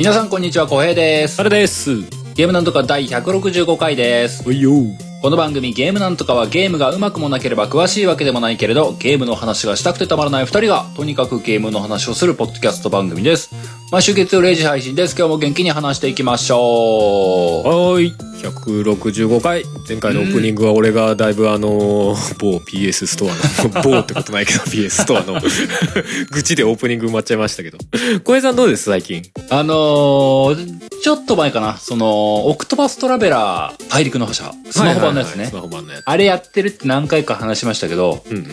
[0.00, 1.38] 皆さんこんにちは、小平です。
[1.38, 1.94] あれです。
[2.34, 4.42] ゲームなんとか第165回です。
[4.48, 4.72] おいよ。
[5.20, 13.50] この番組ゲームなんとかはゲームがうまくもなければ詳しいわけでもないけれど、ゲームの話がしたくてたまらない二人が、とにかくゲームの話をするポッドキャスト番組です。
[13.92, 15.16] 毎週月曜0時配信です。
[15.18, 17.68] 今日も元気に話していきましょう。
[17.68, 18.14] はーい。
[18.40, 19.64] 165回。
[19.88, 23.28] 前回のオープニングは俺がだいぶあのー、某 PS ストア
[23.68, 25.40] の、 某ってことないけど PS ストアの
[26.30, 27.78] 愚痴でオープニング埋まっちゃいましたけど。
[28.22, 28.84] 小平さんどうです？
[28.84, 29.24] 最近。
[29.50, 35.54] あのー、ちょっと前かな、その、オクトパストラベラー大陸の覇者、スマホ版のやつねス。
[35.54, 36.02] マホ版のやつ。
[36.06, 38.46] あれやってるって何回か話しましたけど、うんうん。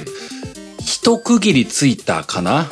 [0.87, 2.69] 一区切りついたかな？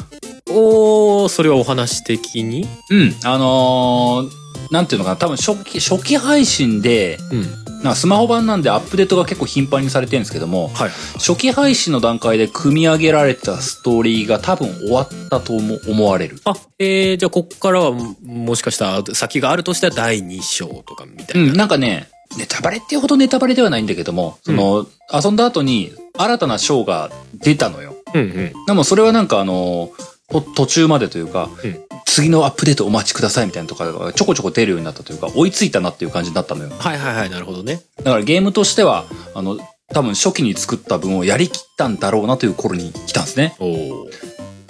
[0.50, 2.66] おー、それはお話的に？
[2.90, 3.14] うん。
[3.26, 7.84] あのー、なんていうのかな、多分初期、初期配信で、うん。
[7.84, 10.92] なスマホ版なんでアップデートが結構頻繁にされてるんですけども、はい。
[11.16, 16.38] 初期配信の段階で組み上げられたストーリーが多分終わったと思思われる。
[16.46, 21.50] あ、えー、じゃあこっからはももしかしたら先があるとしたら第2章とかみたいな。
[21.50, 27.95] うん、なんかね、ネタバレっていうほどネタバレではないんだけども、その、遊んだ後に新たなショーが出たのよ。
[28.20, 28.66] うんうん。
[28.68, 29.92] でもそれはなんかあの、
[30.30, 31.86] と途中までというか、うん
[32.16, 36.70] 次のアップデートお待ちくださいみたいなとかがちょこちょこ出るようになったというか、追いついたなっていう感じになったのよ。
[36.70, 37.82] はいはいはい、なるほどね。
[37.98, 39.60] だからゲームとしては、あの、
[39.94, 43.58] 多分初期に作った分をやりきったんだろうなという頃に来たんですね。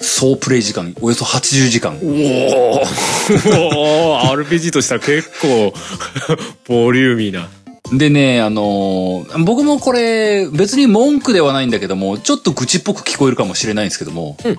[0.02, 2.00] 総プレイ時間、およそ80時間。
[2.02, 2.08] お
[4.18, 5.72] お RPG としたら結構
[6.68, 7.48] ボリューミーな
[7.94, 14.58] でね、あのー僕もこれ、別に文句ではないんだけども、ちょっと愚痴っぽく聞こえるかもしれないんですけども、うん。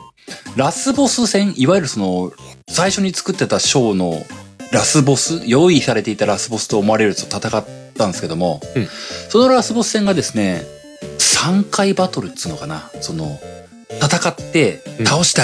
[0.57, 2.33] ラスボス戦、いわゆるその、
[2.69, 4.25] 最初に作ってたショーの
[4.71, 7.65] ラスボス、用意されていたラスボスと思われると戦っ
[7.97, 8.89] たんですけども、うん。
[9.29, 10.63] そのラスボス戦がですね、
[11.19, 13.41] 3回バトルっつうのかな、その、
[14.01, 15.07] 戦ってう、ん。
[15.07, 15.43] 倒した、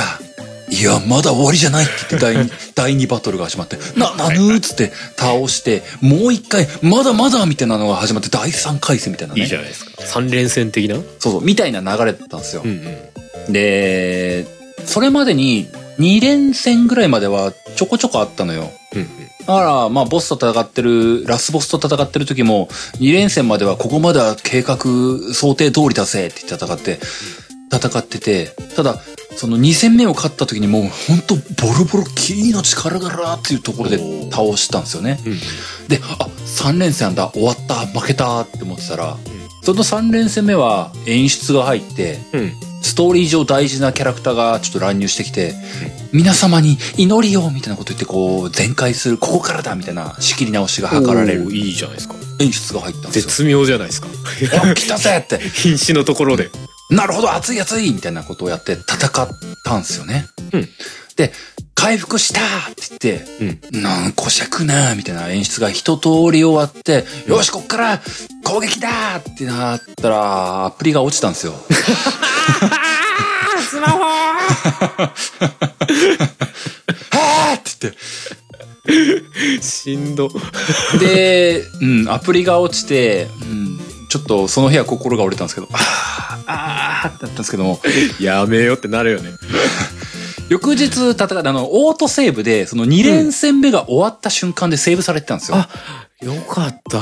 [0.73, 9.43] いや、まだ終わりじゃないって言って第二 第2バトルが始まって、な、なぬーっつって倒して、もう一回、まだまだみたいなのが始まって、第3回戦みたいなね。
[9.43, 10.97] いいじゃないですか三連戦的な？
[10.97, 12.63] うんそうそう、みたいな流れだったんですよ。
[12.65, 12.83] うん
[13.49, 14.47] で、
[14.87, 15.69] それまでに
[15.99, 18.71] 2連戦ぐらいまではちょこちょこあったのよ。
[18.95, 19.09] うん
[19.41, 22.69] だから、まあ、ボスと戦ってる、ラスボスと戦ってる時も、
[23.01, 24.77] 2連戦まではここまでは計画
[25.35, 27.01] 想定通りだぜって言って戦って、
[27.73, 29.03] 戦ってて、ただ、
[29.37, 33.99] その2戦目を勝った時にもうほんとボロボロキーの力がらっていうところで
[34.31, 35.19] 倒したんですよね。
[35.27, 35.39] うん
[35.89, 39.17] で、あ、3連戦だ、終わった、負けたって思ってたら、
[39.63, 42.53] その3連戦目は演出が入って、うん。
[42.83, 45.55] ストーリー上大事なキャラクターがちょっと乱入してきて、
[46.13, 52.15] 皆様に祈りをみたいなこと言ってこう、全開する、ここからだみたいな仕切り直しが図られるいいじゃないですか。
[52.41, 53.23] 演出が入ったんですよ。
[53.23, 54.09] 絶妙じゃないですか。
[54.63, 56.51] あ、来たぜって、 瀕死のところで
[56.93, 59.29] なるほど、熱い熱いみたいなことをやって戦っ
[59.65, 60.27] たんですよね。
[60.53, 60.69] うん。
[61.17, 61.33] で、
[61.75, 63.21] 回復したって言っ
[63.61, 63.83] て、うん。
[63.83, 68.01] なんこしゃくなみたいな演出が一通り終わって、よし、こっから
[68.45, 71.55] 攻撃だってなったら、アプリが落ちたんですよ。
[73.69, 77.99] スマホはーって言って、
[79.63, 80.31] しんど。
[81.01, 83.81] で、うん、アプリが落ちて、うん、
[84.13, 87.81] ちょっとその日は心が折れたんですけど、 あー、あーってなったんですけども、
[88.21, 89.31] やめよってなるよね。
[90.51, 95.57] 翌日戦った、あの、オートセーブで、その2連戦目が終わった瞬間でセーブされてたんですよ。
[95.57, 95.71] あ
[96.21, 96.99] よかった。
[96.99, 97.01] ウ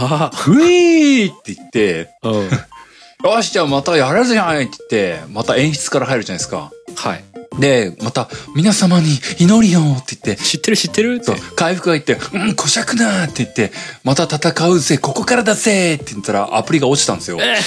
[0.61, 2.49] ィーって言って、うん
[3.23, 6.73] よし、じゃあまたやれるじゃないって言って、また演出から入るじゃないですか。
[6.97, 7.25] はい
[7.59, 9.09] で、また、皆様に
[9.39, 11.17] 祈りよって言って、知ってる知ってる？
[11.17, 13.73] ってそう、回復が言って、うん、こしゃくなって言って、
[14.05, 17.39] また戦うぜ、ここからだぜって言ったら、アプリが落ちたんですよ。
[17.41, 17.59] え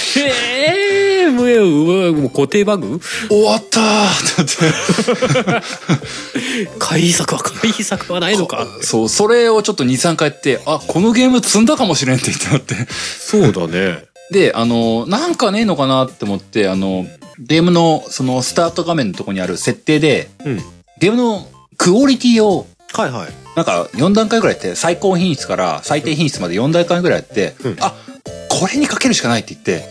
[1.26, 2.98] えー、もうもう固定バグ？
[3.28, 5.66] 終わったーってなって。
[6.80, 12.74] 回避策は回避策はないのかそう、それをちょっと2、3回やって、あ、このゲーム積んだかもしれんって言ってなって。
[13.18, 17.06] そうだねで、あの、なんかねえのかなって思って、あの、
[17.38, 20.56] ゲームの、その、スタート画面のとこにある設定で、うん。
[20.98, 23.28] ゲームのクオリティを、はいはい。
[23.56, 27.76] なんか4段階ぐらいやって、最高品質から最低品質まで4段階ぐらいやって、うん。
[27.80, 27.94] あ、
[28.48, 29.84] これにかけるしかないって言って、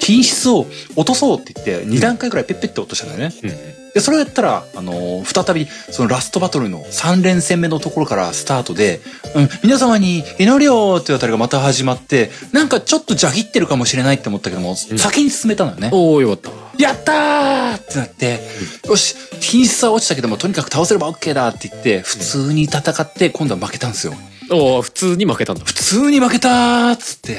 [0.00, 3.34] 品質を落とそうって言って、2段階ぐらいペッペッて落としたんだよね。
[3.44, 9.00] うんで、それをやったら、あのー再び、そのラストバトルの3連戦目のところからスタートで、
[9.34, 15.90] うん、皆様に祈りをっていうあたりがまた始まって、なんかちょっとジャギってるかもしれないって思ったけども、先に進めたのよね。
[15.92, 18.40] おおよかったやったーってなって、
[18.86, 24.14] よし、品質は落ちたけども、とにかく倒せれば OK だって言って、普通に戦って、今度は負けたんですよ。
[24.52, 27.38] おお普通に負けたんだ普通に負けたーっつって、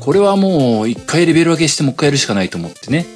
[0.00, 3.06] これはもう一回レベル上げしてもう一回やるしかないと思ってね。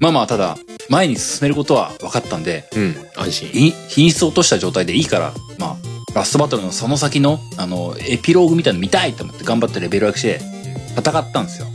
[0.00, 0.58] んまあまあ、ただ、
[0.88, 5.78] 前に進めることは分かったんで、うん安心い品質を落とした状態でいいから、ま
[6.12, 10.40] あ、ラストバトルのその先の、あの、エピローグみたいなの見たいと思って頑張ってレベル上げして
[10.96, 11.66] 戦ったんですよ。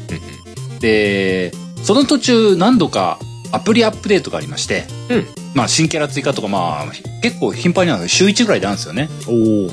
[0.80, 1.52] で、
[1.84, 3.20] その途中何度か
[3.52, 6.86] アプリアップデートがありまして、うんまあ新キャラ追加とかまあ
[7.24, 9.10] 結構頻繁になる週1ぐらいであるんですよね。
[9.28, 9.32] お
[9.68, 9.72] お。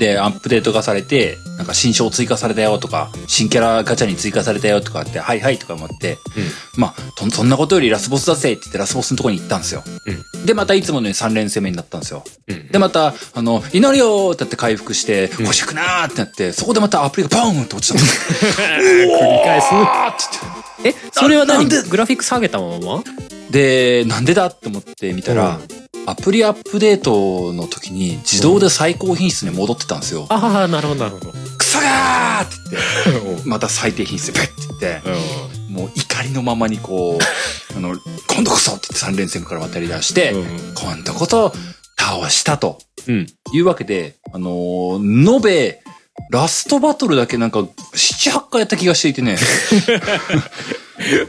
[0.00, 6.16] で、アップデートがされて、なんか新章追加されたよとか、新キャラガチャに追加されたよとかって、はいはいとか思って、
[6.78, 9.84] まあ、とそんなことよりラスボスだぜって言ってラスボスのとこに行ったんですよ。
[10.46, 12.24] で、またいつものように3連攻めになったんですよ。
[12.48, 12.68] うん。
[12.68, 18.00] で、また、あの、祈るよーってやって回復して、欲しくなーってなって、そこでまたアプリがポーンって落ちたの。
[18.80, 19.66] 繰り返す。
[19.70, 20.38] あーって
[20.82, 21.06] 言って。
[21.06, 21.58] え、それは何？
[21.58, 21.82] なんで？
[21.82, 23.04] グラフィック下げたまま？
[23.50, 25.58] で、なんでだって思って見たら、
[26.06, 30.26] アプリアップデートの時に自動で最高品質に戻ってたんですよ。
[30.28, 31.32] ああ、なるほど、なるほど。
[31.58, 32.56] クソがーって
[33.12, 35.08] 言って、 また最低品質でペッて言って、
[35.70, 37.24] もう怒りのままにこう、
[37.76, 37.96] あの、
[38.28, 40.34] 今度こそって言って3連戦から渡り出して、
[40.74, 41.52] 今度こそ
[41.98, 43.26] 倒したとうん。
[43.52, 45.80] いうわけで、あのー延べ、
[46.28, 49.36] ラストバトルだけなんか、7、8回やった気がしていてね。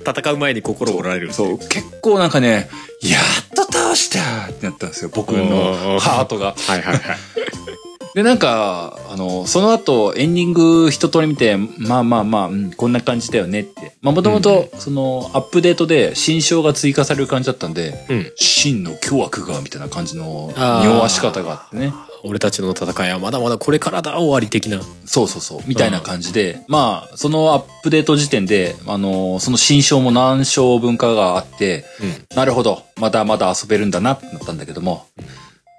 [0.05, 1.33] 戦う前に心折られる。
[1.33, 2.69] そう、結構なんかね、
[3.01, 6.55] やっと倒したってなったんですよ、僕のハートが。
[6.57, 7.17] はいはいはい。
[8.13, 13.93] で、なんか、あの、その後、エンディング一通り見て、まあまあまあ、うん、こんな感じだよねって。
[14.01, 18.31] まあもともと、その、アップデートで新章が追加される感じだったんで、うん。
[18.35, 21.93] 真の巨悪が、みたいな感じの、匂わし方があってね。
[22.23, 24.79] 俺たちの戦いはまだまだこれからだ終わり的な。
[25.05, 32.37] そうそうそう、みたいな感じで、まあ、そのアップデート時点で、あの、その新章も何章分かがあって、うん。
[32.37, 35.05] なるほど、まだまだ遊べるんだなってなったんだけども、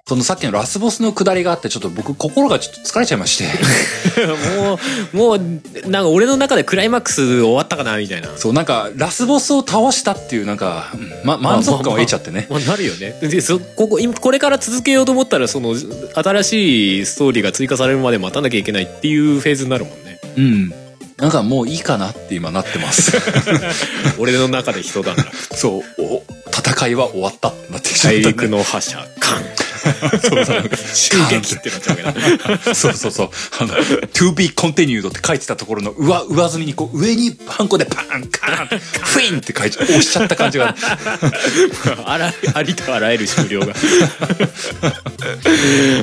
[0.05, 3.45] そのさっきのラスボスの下りがあって、ちょっと僕心がちょっと疲れちゃいまして、
[4.59, 4.77] も
[5.13, 8.27] う、もう、なんか俺の中でクライマックス終わったかなみたいな。
[8.35, 12.47] そう、なんか、ラスボスを倒したっていう、なんか、うんま、満足感を得ちゃってね。
[12.49, 13.15] まあ、なるよね。
[13.21, 20.19] で、そ、ここ、今、これから続けようと思ったら、その、新しいストーリーが追加されるまで待たなきゃいけないっていうフェーズになるもんね。
[20.35, 20.82] うん。
[21.17, 23.13] なんかもういいかなって今なってます。
[24.19, 25.25] 俺の中で一段落。
[25.55, 29.43] そう、お戦いは終わったってなってきちゃった、大陸の覇者、カン。
[29.83, 32.73] そうそう襲撃ってなっちゃうわけだ。
[32.73, 33.29] そうそうそう。
[33.59, 40.75] あの、to be continued って書いてたところの上、上積みにこう、上にハンコでパン、カーン、フィンって書いちゃ、押しちゃった感じが。
[42.05, 43.73] あら、ありとあらゆる終了が。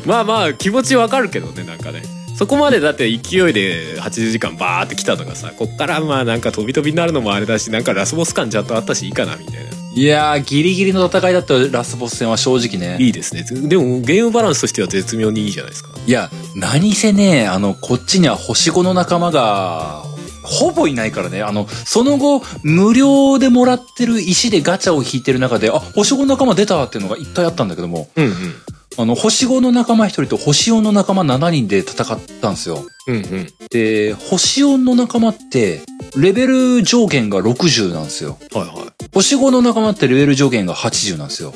[0.04, 2.19] まあまあ、気持ちわかるけどね、なんかね。
[2.36, 9.70] そこまでだって勢いで80時間バーって来たとかさ、こっからまあなんか飛び飛びになるのもあれだし、なんかラスボス感ちゃんとあったしいいかな、みたいな。
[9.92, 12.96] いやー、ギリギリの戦いだったラスボス戦は正直ね。
[13.02, 13.44] いいですね。
[13.68, 15.90] でもゲームバランスとしては絶妙にいいじゃないですか。
[16.06, 20.04] いや、何せね、あの、こっちには星5の仲間が、
[20.42, 21.42] ほぼいないからね。
[21.42, 28.54] あの、その後、無料でもらってる石でガチャを引いてる中で、あ、星5の仲間出たっていうのが一回あったんだけども、うんうん。
[28.98, 32.84] あの、星5の仲間1人と星4の仲間7人で戦ったんですよ。
[33.06, 33.48] うんうん。
[33.70, 35.80] で、星4の仲間って、
[36.16, 38.36] レベル上限が60なんですよ。
[38.52, 39.04] はいはい。
[39.14, 41.54] 星5の仲間ってレベル上限が80なんですよ。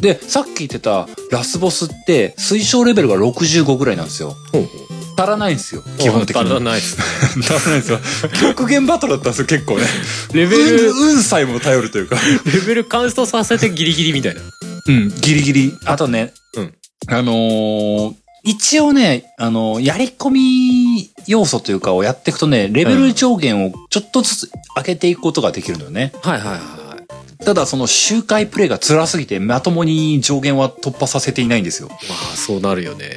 [0.00, 4.36] で、さっき言ってたラスボスって推奨レベルが65ぐらいなんですよ。
[4.52, 4.85] ほうほう。
[5.16, 5.82] 足らないんですよ。
[5.98, 6.42] 基本的に。
[6.42, 7.44] 足らないですね。
[7.44, 8.00] 足らないんですよ。
[8.54, 9.84] 極限バトルだったんですよ、結構ね。
[10.32, 12.16] レベル、運、運さえも頼るというか。
[12.44, 14.40] レベルカンストさせてギリギリみたいな。
[14.88, 15.74] うん、ギリギリ。
[15.84, 16.74] あとね、うん
[17.08, 18.14] あのー
[18.48, 26.12] 一応ね、あのーやり込み要素というかをやっていくとね、レベル上限をちょっとずつ上げていくことができるのよね。
[26.22, 27.44] はいはいはい。
[27.44, 31.88] ただその周回プレイが辛すぎてまともに上限は突破させていないんですよ。
[31.88, 31.94] ま
[32.32, 33.10] あそうなるよね。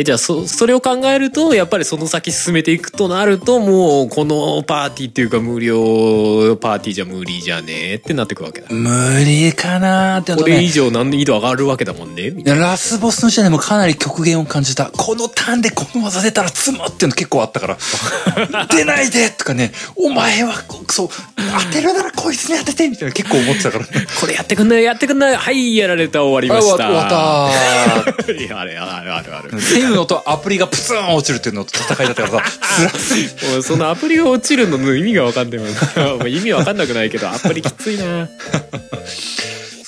[0.00, 8.68] えじゃあそそれを考えるとやっぱりその先進めていくとなるともうこのパーティーっていうか無料パーティーじゃ無理じゃねえってなってくわけだ。
[8.70, 8.88] 無
[9.22, 10.68] 理かなーってこれ以ね。
[10.70, 12.30] 上難易度上がるわけだもんね。
[12.30, 14.86] ラスボスの時点でもかなり極限を感じた。
[14.86, 17.76] このターンでこの技出たら積むっていうの結構あったから。
[18.74, 23.84] 出ないでとかね、お前はこそう、当てるならこいつに当ててみたいな結構思ってたから
[24.18, 26.86] これやってくんないやってくんないはいやられた終わりました。
[26.86, 28.20] あ終わった
[28.60, 29.50] あれあるあるある。
[29.90, 38.28] るのとアプリがプツン落ちるっていうのと戦いだったからさ、辛すぎてもうそのアプリが落ちるのの意味が分かんないもん意味分かんなくないけどアプリきついな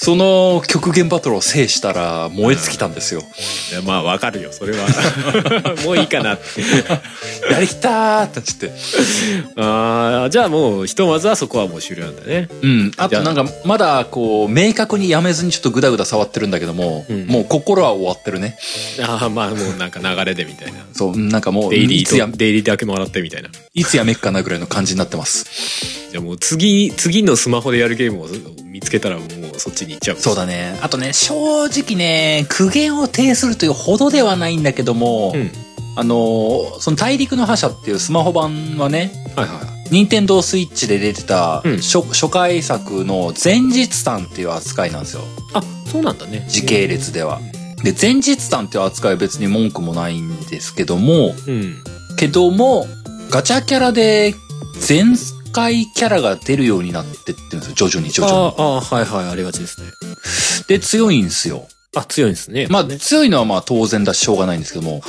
[0.04, 3.20] その極限バトルを制したら燃え尽きたんですよ。
[3.70, 4.88] いやまあ分かるよそれは
[5.86, 6.60] もういいかなって
[7.52, 8.72] やりきたーってなっちゃって。
[9.62, 12.92] ああじゃあもうひとまずはそこはもう終了なんだねうん。
[12.96, 18.58] あとなんか、まだこう、明確にやめずにちょっとグダグダ触ってるんだけども、うんもう心は終わってるね。
[19.00, 25.46] ああまあもうなんか流れでみたいなそう、なんかもう、デイリいつやーと、デイリーだけもらってみたいないつやめっかなぐらいの感じになってます。
[26.10, 28.28] じゃあもう次次のスマホでやるゲームを
[28.64, 30.78] 見つけたらもうそっちにに行っちゃうそうだね。
[30.82, 35.50] あとね、正直ね、苦言を呈するというほどではないんだけども、うん。
[35.94, 41.76] あの、その大陸の覇者っていうスマホ版はね、はいはい任天堂スイッチで出てたうん。
[41.76, 45.22] 初,、初回作の前日譚っていう扱いなんですよ。
[45.52, 46.46] あそうなんだね。
[46.48, 47.40] 時系列では。
[47.84, 51.84] で、前日譚っていう扱いは別に文句もないんですけども、うん。
[52.16, 52.86] けども、
[53.28, 54.34] ガチャキャラで
[54.80, 55.14] 全
[55.52, 57.74] 回キャラが出るようになってってるんですよ。
[57.74, 58.54] 徐々に徐々に。
[58.58, 59.88] ああはいはいありがちですね
[60.68, 61.68] で、強いんですよ。
[61.94, 65.00] あ強いんですねまあ、ね強いのはまあ当然だししょうがないんですけども、はい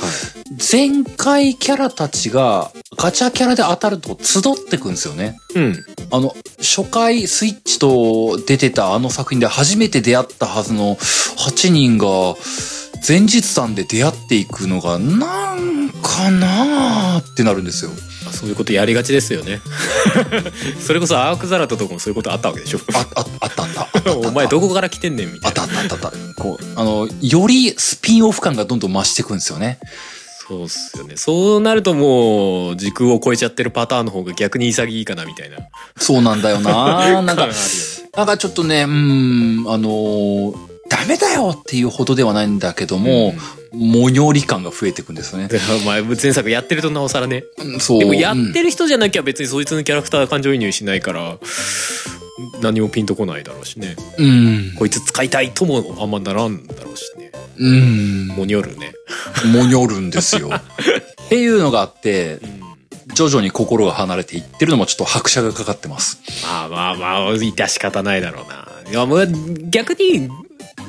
[0.56, 5.38] 全回キャラたちがガチャキャラで当たると集ってくんですよね。
[5.54, 12.06] うんあの、初回スイッチと出てたあの作品で初めて出会ったはずの8人が
[13.06, 17.90] 前日談で出会っていくのがなんかなーってなるんですよ。
[18.26, 19.60] あそういうことやりがちですよね
[20.80, 24.28] それこそアークザラトとかもそういうことあったわけでしょあ、あ、あったあった あったあった。
[24.28, 26.42] お前どこから来てんねんみたいなたあったあったあった。
[26.42, 29.78] こう、あの、よりスピンオフ感がどんどん増していくんですよね。
[30.46, 35.56] そうっすよねそうなるともう時空を超えちゃってるパターンの方が逆に潔いかなみたいな
[35.96, 37.48] そうなんだよななんか
[38.14, 43.34] なんかちょっとね、うーん、あのーダメだよっていうほどではないんだけども、
[43.72, 45.48] もにょり感が増えていくんですよね。
[45.84, 47.98] 前前作やってるとなおさらねうんそう。
[47.98, 51.38] でもやっうんてる人じゃなきゃ別にそいつのキャラクター感情移入しないから
[52.60, 54.74] 何もピンとこないだろうしねうん。
[54.78, 58.26] こいつ使いたいともあんまならんだろうしねうん。
[58.28, 58.92] もにょるね
[59.52, 60.50] もにょるんですよ。
[60.54, 62.38] っていうのがあって、
[63.14, 66.20] 徐々に心が離れていってるのもちょっと拍車がかかってます。
[66.44, 69.26] まあまあまあ致し方ないだろうないやもう
[69.70, 70.28] 逆に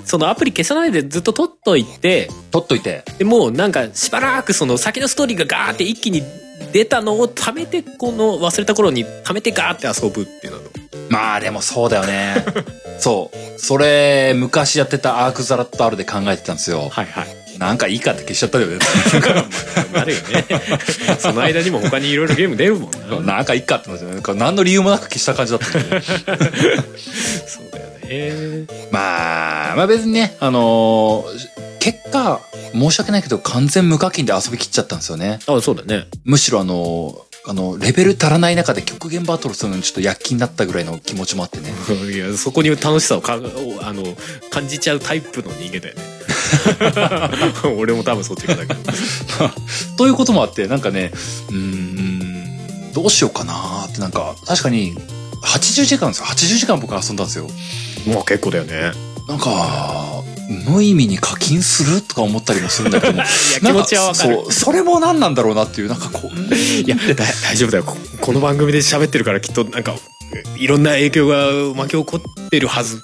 [0.05, 3.03] そのアプリ消さないでずっと取っといて取っといて。
[3.17, 6.24] でもうなんかしばらくその先のストーリーがガーって一気に
[6.71, 10.59] 出たのを貯めてこの忘れた頃に貯めてガーって遊ぶっていうの
[11.09, 12.45] まあでもそうだよね。
[13.00, 13.59] そう。
[13.59, 16.89] それ、昔やってたアークザラット R で考えてたんですよ。
[16.89, 18.79] はいはいなんかいいかって消しちゃったよね。
[19.93, 20.45] なるよね
[21.19, 26.01] その間にも他にいろいろゲーム出るもんななんかいいかってなってなんか何の理由もなく消した感じだったね。
[27.47, 27.94] そうだよね
[28.91, 32.41] まあ、まあ別にね、あのー結果、
[32.74, 35.39] 申し訳ないけど完全無課金で遊びきっちゃったんですよね。
[35.47, 41.71] あそうだねむしろあのーあの、レベル足らない中で極限バトルするのにちょっと躍起になったぐらいの気持ちもあってね。
[42.12, 44.17] いやそこに楽しさをかあの
[44.50, 46.01] 感じちゃうタイプの人間だよね
[47.77, 48.79] 俺も多分そっちかだけど
[49.97, 51.12] ということもあって、なんかね、
[51.50, 54.95] うーん、どうしようかなーってなんか、確かに、
[55.45, 56.25] 80時間ですよ。
[56.25, 57.47] 80時間僕遊んだんですよ。
[58.07, 58.91] もう結構だよね
[59.27, 60.23] なんか、
[60.69, 63.19] 無意味に課金するとか思ったりもするんだけども。
[63.23, 69.95] いや気持ちはわかるなんそう、それも何なんだろうなっていう、なんかこう、いやだ大丈夫だよここの番組で喋ってるからきっとなんか
[70.57, 73.03] いろんな影響が巻き起こってるはずほ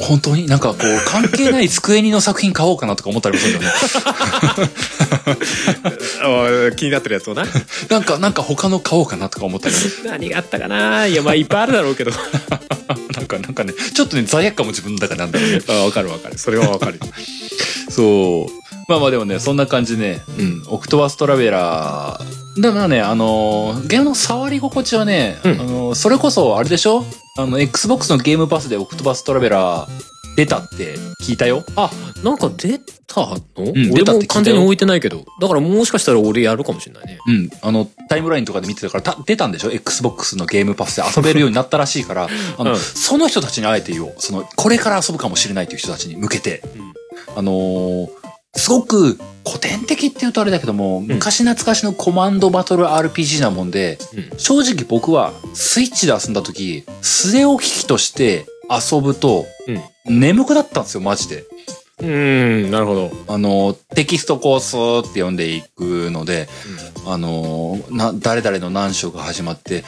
[0.00, 3.78] 本当になんかこう、関係ない机にの作品買おうかなとか思ったりもするんだよね。
[6.22, 7.44] あ気になってるやつをな。
[7.90, 9.74] なんか、なんか他の買おうかなとか思ったり。
[9.74, 9.80] も
[10.10, 11.06] 何があったかな。
[11.06, 12.10] いやまあいっぱいあるだろうけど。
[13.16, 15.62] なんか、なんかね、ちょっとね、罪悪感も自分の中でなんだよね。
[15.68, 16.38] あわかるわかる。
[16.38, 17.00] それはわかる。
[17.90, 18.52] そう。
[18.88, 22.60] まあまあでもね、そんな感じでね、うん、オクトバストラベラー。
[22.62, 25.52] でもね、あのー、ゲームの触り心地はね、うん。
[25.52, 27.04] あのーそれこそあれでしょ？
[27.38, 29.88] あの、Xbox のゲームパスでオクトバストラベラー
[30.36, 31.64] 出たって聞いたよ。
[31.76, 31.88] あ
[32.24, 37.50] なんか出たの、ん俺出たっも完全に置いてないけどだからもしかしたら俺やるかもしれないねうん。
[37.62, 42.28] あの、タイムラインとかで見てたから、た出たんでしょ ?Xbox のゲームパスで遊べるようになったらしいから、
[42.58, 44.14] あの、うんその人たちにあえて言おう。
[44.18, 46.62] その、これから遊ぶかもしれないという人たちに向けて、
[47.36, 48.17] あのー
[48.58, 53.98] すごく古典的って言うとあれだけども、昔懐かしのコマンドバトル RPG なもんで、
[54.32, 54.38] うん。
[54.38, 59.46] 正直僕はスイッチで遊んだ時、据え置き機として遊ぶと、
[60.06, 61.44] 眠くなったんですよ、マジで。
[61.44, 61.68] うん
[62.00, 63.10] うんなるほど。
[63.26, 64.76] あの、テキストコース
[65.08, 66.48] って読んでいくので、
[67.06, 69.82] あの、な、誰々の何章が始まって、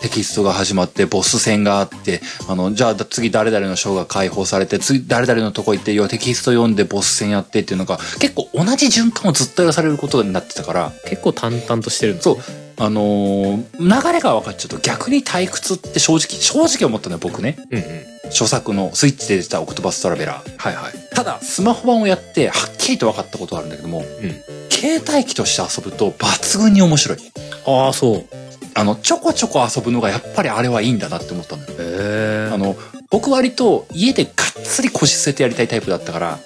[0.00, 12.36] テキストが始まって、ボス戦があって、あの、じゃあ次誰々の章が解放されて、次誰々のとこ行って、要はテキスト読んでボス戦やってっていうのが、結構同じ循環をずっとやらされることになってたから、結構淡々としてるんだそう、
[12.78, 17.56] あのー流れが分かっちゃうと逆に退屈って正直、正直思ったのよ、僕ね。
[17.70, 17.84] うんうん。
[18.30, 20.54] 初作のスイッチで出たオクトバストラベラー。
[20.58, 20.92] はいはい。
[21.14, 24.34] ただ、スマホ版をやって、はっきりと分かったことがあるんだけども、うん。
[24.70, 27.18] 携帯機として遊ぶと抜群に面白い。
[27.66, 28.45] ああそう
[28.76, 31.68] あの、ちょこちょこ遊ぶのがやっぱりあれはいいんだなって思ったのよ。
[31.78, 32.76] へあの、
[33.10, 36.38] 僕割と家でがっつり腰据えてやりたいタイプだったから、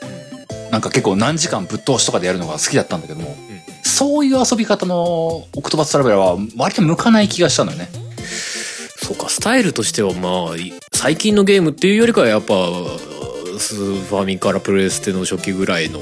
[0.71, 3.37] なんか結構何時間ぶっ通しとかでやるのが好きだったんだけども、
[3.83, 7.89] そういう遊び方のオクトバストラベラーは割と向かない気がしたのよね。
[9.03, 12.55] そうかスタイルとしてはまあい最近のゲームっていうよりかはやっぱ
[13.59, 15.99] スファミからプレステの初期ぐらいの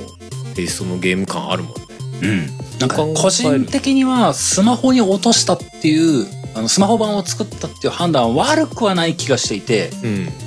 [0.55, 1.83] テイストのゲーム感あるもんね
[2.23, 2.47] うん。
[2.79, 9.91] なんか個人的にはスマホに落としたっていう、あのスマホ版を作ったっていう判断は悪くはない気がしていて、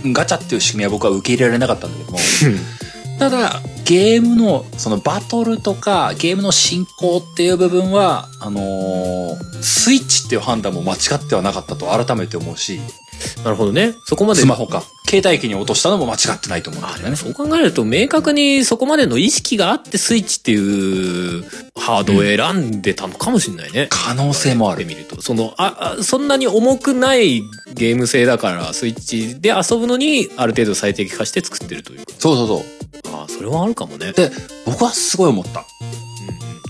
[0.04, 0.14] うん。
[0.14, 2.20] ガチャっていう仕組みは僕は受け入れられなかったんだけども、
[3.20, 12.82] ただ、ゲームの、そのバトルとか、ゲームの進行っていう部分は、あのースイッチっていう判断も間違ってはなかったと改めて思うし、
[13.44, 14.84] なるほどねそこまでスマホか。
[15.10, 17.16] 携帯機に落としたのも間違ってないと思うんだあよね。
[17.18, 21.44] そう考えると明確にそこまでの意識があってスイッチっていう
[21.78, 23.88] ハードを選んでたのかもしれないね。
[23.90, 27.42] 可能性もあるで見るとそのああそんなに重くない
[27.74, 32.64] ゲーム性だからスイッチで遊ぶのにある程度最適化して作ってるというかそうそうそう。
[33.14, 34.14] あそれはあるかもね。
[34.14, 34.32] で、
[34.66, 35.66] 僕はすごい思った。
[35.82, 36.02] うんうん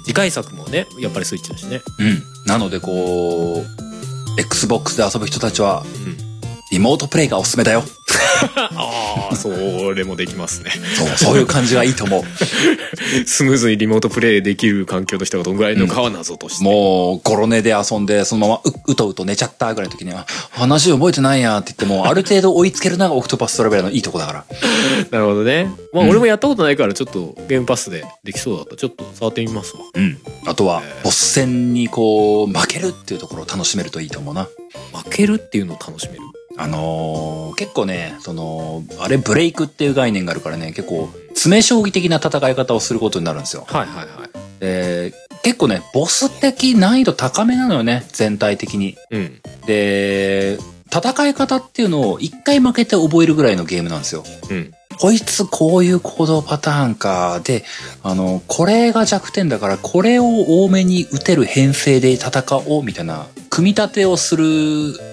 [0.04, 1.80] 次回作もねやっぱりスイッチだしね。
[2.00, 2.24] うん。
[2.48, 6.31] なのでこう、Xbox で遊ぶ人たちは、うん
[6.72, 7.84] リモートプレイがおすすめだよ。
[8.58, 9.50] ああそ
[9.94, 10.72] れもできますね。
[10.96, 12.24] そう、そういう感じがいいと思う。
[13.28, 16.64] スムーズにリモートプレイできる環境の人がどんぐらいのかは謎として。
[16.64, 24.46] もう、ゴロ寝で遊んで、そのままう、うとうと寝ちゃったぐらいの時には、話覚えてないやって言っても、ある程度追いつけるのがオクトパストラベラーのいいとこだから。
[25.12, 25.66] なるほどね。
[25.94, 28.76] まあうん俺もやったことないからちょっとゲームパスでできそうだった。
[28.76, 29.82] ちょっと触ってみますわ。
[29.94, 30.18] うん。
[30.46, 34.48] あとはボス戦にこう、負けるっていうところを楽しめるといいと思うな。
[34.94, 36.22] 負けるっていうのを楽しめる？
[36.58, 43.66] あのー結構ね、その、あれブレイクっていう概念があるからね、結構、詰将棋的な戦い方をすることになるんですよ。
[43.68, 44.60] はいはいはい。
[44.60, 48.98] で、結構ね、ボス的難易度高めなのよね、全体的に。
[49.12, 49.42] うん。
[49.68, 50.58] で、
[50.92, 54.24] 戦い方っていうのを一回負けて覚えるぐらいのゲームなんですよ。
[54.50, 54.74] うん。
[55.00, 57.42] こいつこういう行動パターンか。
[57.44, 57.64] で、
[58.04, 64.44] あの、これが弱点だから、これを多めに打てる編成で戦おうみたいな、組み立てをする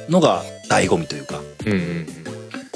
[0.09, 1.41] のが醍醐味というか。
[1.67, 2.07] うんうん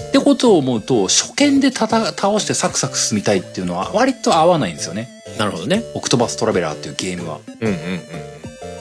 [0.09, 5.09] ってことを思うと、初見でたた倒してサクサク進みたいっていうのは割と合わないんですよね。
[5.33, 5.39] うん。
[5.39, 5.83] なるほどね。
[5.95, 7.41] オクトバストラベラーっていうゲームは。
[7.61, 8.01] うんうんうん。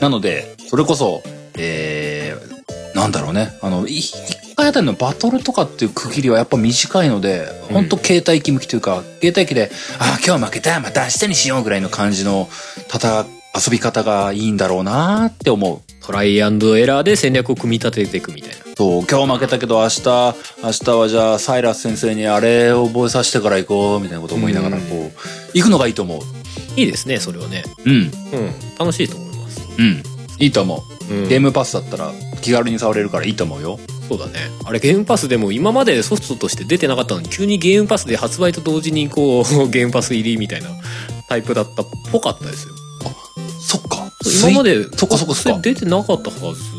[0.02, 1.24] なので、それこそ、
[1.58, 3.58] えー、なんだろうね。
[3.62, 12.50] あの、い一回あたりのバトルとかっていう区切りはやっぱ短いので、うんほんと携帯機向きというか、携帯機で、ああ、今日負けた、また明日にしようぐらいの感じの、
[12.90, 16.06] たた、遊び方がいいんだろうなーって思う。
[16.06, 18.71] トライアンドエラーで戦略を組み立てていくみたいな。
[18.82, 20.02] そう、今日負けたけど明日、
[20.64, 25.20] 明日はじゃあサイラス先生にあれを覚えさせてから行こう、みたいなことを思いながら、うんこう、
[25.54, 26.22] 行くのがいいと思う。
[26.76, 27.64] いいですね、それはね。
[27.86, 28.12] うん、うん。
[28.80, 29.62] 楽しいと思います。
[29.78, 30.04] うん。
[30.40, 31.14] いいと思う。
[31.14, 33.80] うんゲームパスだったら気軽に触れるからいいと思うよ。
[34.10, 34.50] そうだね。
[34.66, 40.70] あれゲームパスでも今までソフトとして出てなかったのに急にゲームパスで発売と同時にこう ゲームパス入りみたいな
[41.30, 42.74] タイプだったっぽかったですよ。
[43.60, 44.12] そっか。
[44.42, 46.71] 今までそっかそっかそっか出てなかったはずです。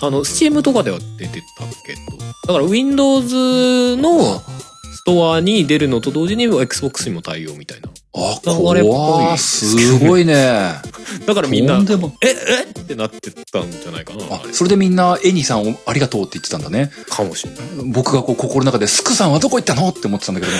[0.00, 2.18] あの、Steam とかでは出てたけど。
[2.46, 7.88] だから Windows のストアに出るのと同時に Xbox にも対応みたいな。
[8.14, 10.74] あ、流れっぽい怖ーすごいね。
[11.26, 12.16] だからみんなとん、でも。
[12.22, 14.24] え、えってなってたんじゃないかな。
[14.30, 16.90] あそれでみんなエニさんをありがとうって言ってたんだね。
[17.08, 17.60] かもしれない。
[17.86, 20.52] 僕がこう心の中でスクさんはどこ行ったのって思ってたん だけど、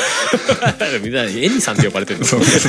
[1.00, 2.26] みんなにエニさんって呼ばれてるの。
[2.26, 2.68] そうス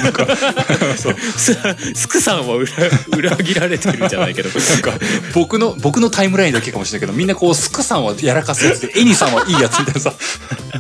[1.96, 2.72] スクさんは裏
[3.18, 4.50] 裏切られてるじゃないけど。
[4.50, 4.94] なんか
[5.34, 10.14] 僕の、僕のタイムラインだけかもしれないけど、みんなこうスクさんはやらかすやつで、エニさんはいいやつみたいなさ、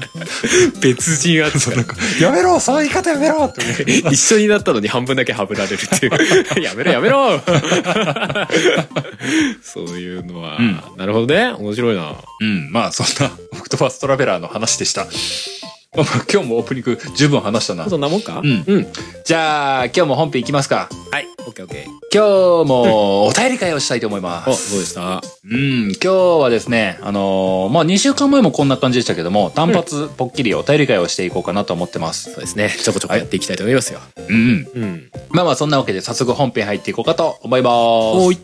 [0.82, 3.99] 別人扱いなんか、やめろそういう言い方やめろって思って。
[4.12, 6.12] 一緒になったのに半分だけはぶられるっていう。
[6.62, 7.40] やめろやめろ
[9.62, 11.52] そういうのは、うんなるほどね。
[11.52, 12.16] 面白いな。
[12.42, 15.08] うん、まあそんな、オクトパストラベラーの話でした。
[15.98, 17.90] ま あ今日もオープニング十分話したな。
[17.90, 18.42] そんなもんか？
[18.44, 18.88] うんうん。
[19.26, 20.88] じゃあ、今日も本編いきますか。
[21.12, 21.26] はい。
[21.48, 21.84] オッケーオッケー。
[22.14, 24.70] 今日もお便り会をしたいと思いまお、す。
[24.74, 25.22] どうでした
[25.52, 26.08] うん、今日
[26.42, 32.34] はですね、あのーまあ、2週間前もこんな感じでしたけども、単発ぽっきりお便り会をしていこうかなと思ってます。
[32.34, 32.70] そうですね。
[32.84, 34.00] ちょこちょこやっていきたいと思いますよ。
[34.28, 34.84] うんうん。
[34.84, 35.12] うん。
[35.30, 37.74] まあまあ、そんなわけで早速本編入っていこうかと思います。
[37.74, 38.38] おい。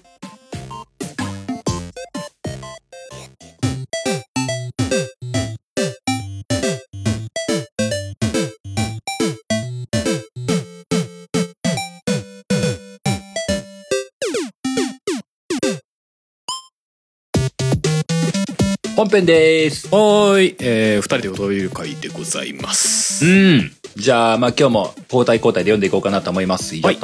[18.95, 19.89] 本編です。
[19.93, 20.55] はーい。
[20.57, 23.25] えー、二人で踊れる会でございます。
[23.25, 23.71] うん。
[23.97, 26.79] じゃあ、まあ今日も交代交代で読んでいこうかなと思います。
[26.81, 26.97] はい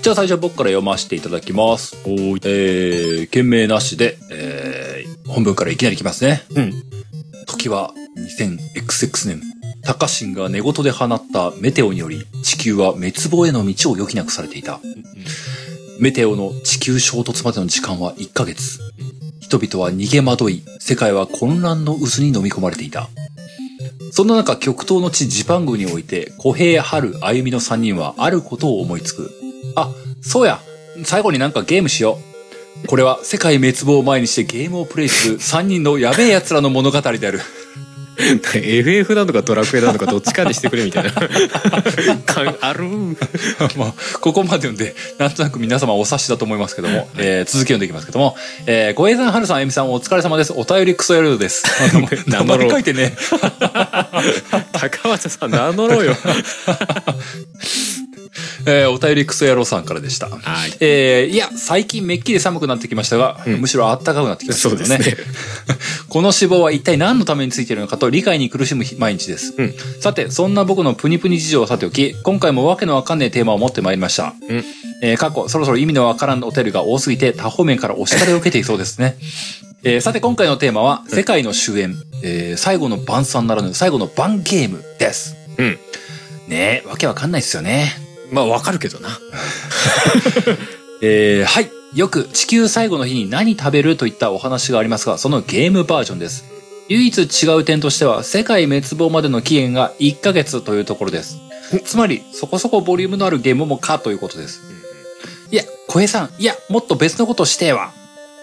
[0.00, 1.96] じゃあ最初僕から読ませていただきます。
[2.06, 2.40] おーい。
[2.44, 6.44] えー、件名なしで、えー、本文からいきなりいきますね。
[6.54, 6.72] うん。
[7.46, 9.42] 時は 2000XX 年。
[9.82, 14.80] タカシンが寝言で放ったメテオにより地球は滅亡への道を余儀なくされていた。
[16.00, 18.80] メテオの地球衝突までの時間は1ヶ月。
[19.48, 23.08] 人々は逃げ惑い、世界は混乱の渦に飲み込まれていた。
[24.10, 29.30] そんな中、極東の地ジパングにおいて、小平、春、歩みの3人はあることを思いつく。
[29.74, 30.60] あ、そうや
[31.02, 32.18] 最後になんかゲームしよ
[32.84, 32.88] う。
[32.88, 37.40] これは世界滅亡を前にしてゲームをプレイする3人のやべえ奴らの物語である。
[38.18, 41.12] FF なのかドラクエなのかどっちかにしてくれみたいな。
[42.26, 42.84] 感 ある
[43.76, 50.52] まあ、ここまで読んで、なんとなく皆様お察しだと思いますけども、えー続き読んでいきますけども、えー、小平さん、春さん、えみさん、お疲れ様です。
[50.54, 51.64] お便りクソやるです。
[52.26, 53.16] 名前書いてね。
[54.72, 56.16] 高松さん名乗ろうよ
[58.66, 60.28] えーお便りクソ野郎さんからでした。
[60.28, 64.76] はいえーいや、最近めっきり寒くなってきましたが、うんむしろ暖かくなってきましたね。
[64.76, 65.16] そうですね
[66.08, 69.54] この脂肪は一体何のためについているのかと理解に苦しむ日毎日です。
[69.56, 74.34] うんさて、そんな僕のプニプニ事情をさておき、今回もわけのわかんねえテーマを持ってまいりました。
[74.48, 74.64] うん
[75.02, 79.16] えー過去、そろそろ意味のわからんお便りが多すぎて多方面からお叱りを受けていそうですね。
[79.84, 85.36] えーさて今回のテーマは、世界の終焉、えー最後の晩餐ならぬ最後の晩ゲームです。
[85.56, 85.78] うん
[86.48, 87.92] ねえ、わけわかんないですよね。
[88.30, 89.18] まあわかるけどな
[91.02, 91.70] えーはい。
[91.94, 96.44] よく地球最後の日に何食べるといったお話がありますが、そのゲームバージョンです。
[96.88, 101.38] 唯一違う点としては、世界滅亡までの期限が1ヶ月というところです。
[101.84, 104.60] つまり、そこそこボリュームのあるゲームもかということです。
[105.50, 107.92] いや、小平さん、いや、もっと別のことしてえわ。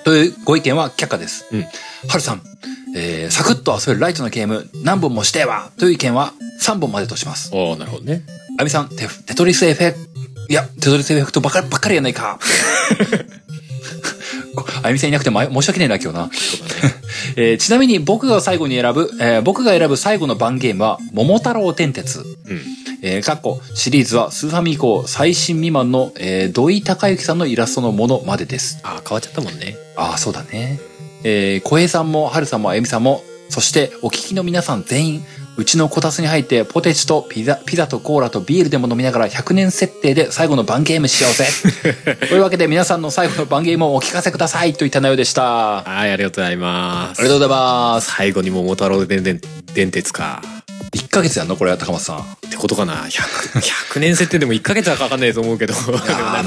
[0.04, 1.48] というご意見は却下です。
[1.52, 1.62] うん
[2.08, 2.42] はるさん、
[2.96, 5.72] えー、サクッと遊べるライトなゲーム何本もしてえわ。
[5.78, 7.52] という意見は3本までとします。
[7.54, 8.24] ああなるほどね
[8.58, 10.06] あみさん、テテトリスエフェクト、
[10.50, 12.40] いや、テトリスエフェクトばっかり、ばっかりやないか。
[14.56, 16.30] こあみさんいなくてま申し訳ねえな、今日な。
[17.36, 22.20] えーちなみに僕が最後に選ぶ、えー僕が選ぶ最後の番ゲームは、桃太郎電鉄。
[22.20, 22.62] うん
[23.02, 28.80] えー、かっこ、シリーズはスーファミ以降最新未満の、えー土井隆之さんのイラストのものまでです。
[28.84, 30.80] ああ変わっちゃったもんねああ、そうだね。
[31.24, 35.26] えー、小平さんも、春さんも、あゆみさんも、そしてお聞きの皆さん全員、
[35.58, 41.46] うちのこたつに入ってポテチとピザ、ピザとコーラとビールでも飲みながら100年設定で最後の番ゲームしようぜ。
[42.28, 45.80] というわけで皆さんの最後の番ゲームをお聞かせくださいといった内容でした。
[45.80, 48.16] あはいありがとうございますりがとうございます。
[48.16, 49.40] 最後に桃太郎電電
[49.74, 50.42] 電鉄か
[50.96, 51.58] 1ヶ月やんの？
[51.58, 52.20] これは高松さん。
[52.20, 53.04] ってことかな。
[53.06, 53.60] 100,
[53.96, 55.74] 100年設定でも1ヶ月はかかんないと思うけど。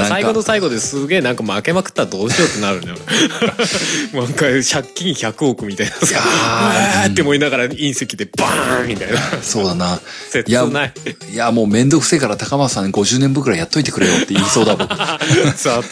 [0.08, 2.96] 最後の最後ですげえなんか負けまくったらどうしようってなるのよ。
[4.14, 6.20] なんか借金100億みたいなさ。
[6.22, 9.18] あーって思いながら隕石でバーンみたいな。
[9.42, 10.00] そうだな。
[10.30, 10.92] 切いやない。
[11.32, 14.94] いや、もうめんどくせえから高松さんに50年分くらいやっといてくれよって言いそうだ僕。
[15.56, 15.82] 雑。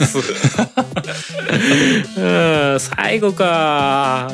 [2.17, 4.31] うん最後か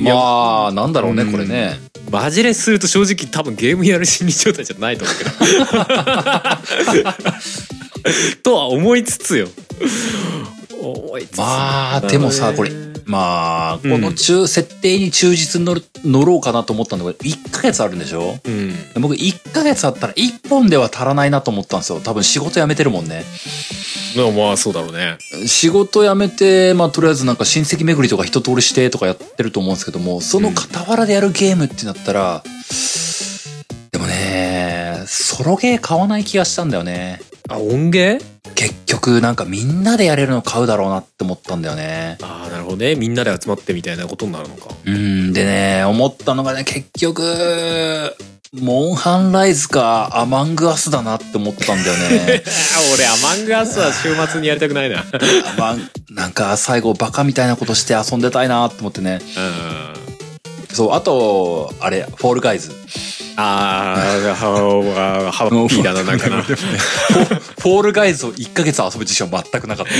[0.00, 1.32] まあ、なんだろうね、うん。
[1.32, 1.78] これね。
[2.10, 5.30] マジレスすると正直多分ゲームやる心理状態じゃないと思うけど。
[8.42, 9.48] とは思いつつよ
[10.90, 11.38] 思いつつ。
[11.38, 12.70] まあ、でもさ、これ、
[13.04, 18.38] まあ、この中、設定に忠実に乗る乗ろうかなと思ったんだけど、1ヶ月あるんでしょ？
[18.44, 18.74] うん。
[19.00, 22.00] 僕、1ヶ月あったら1本では足らないなと思ったんですよ。
[22.00, 23.24] 多分仕事辞めてるもんね。
[24.16, 25.16] まあまあそうだろうね。
[25.46, 32.52] 仕事辞めて、まあ、とりあえずなんか親戚巡りとか一通りしてとかやってると思うんですけども、その傍らでやるゲームってなったら、でもね、
[35.32, 37.18] ソロゲー買わない気がしたんだよね。
[37.48, 38.22] あ音源
[38.54, 42.18] 結局、なんかみんなでやれるの買うだろうなって思ったんだよね。
[42.20, 48.14] ああなるほどねみんなで集まってみたいなことになるのかうん、でね、思ったのがね、結局、
[48.52, 52.42] モンハンライズかアマングアスだなって思ったんだよね。
[52.94, 59.20] 俺アマングアスは週末にやりたくないなアマン、なんか最後バカみたいなことして遊んでたいなって思ってね。
[59.36, 59.92] うん
[60.74, 62.70] そう、あと、あれ、フォールガイズ。
[63.36, 66.42] あーハハッピーだななんかな。
[66.42, 66.56] フォ
[67.24, 69.92] フォールガイズを1ヶ月遊ぶ自信は全くなかった。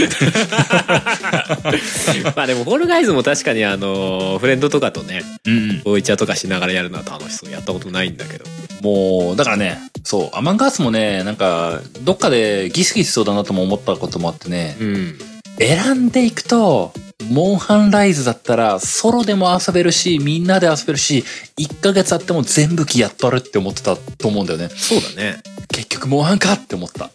[2.36, 5.82] まあでもホールガイズも確かにあのフレンドとかとねうん。
[5.82, 8.44] ボイチャとかしながらやるのは楽しそうやったことないんだけど。
[8.82, 15.18] もう、だからね、そう、アマンガースもね、なんか、どっかでギスギスしそうだなとも思ったこともあってね、うん
[15.58, 16.92] 選んでいくと、
[17.30, 21.24] モンハンライズだったら、ソロでも遊べるし、みんなで遊べるし、
[21.58, 24.68] 1ヶ月あっても全部機やっとるって思ってたと思うんだよね。
[24.70, 27.06] そうだね結局モンハンかって思った。
[27.06, 27.08] あ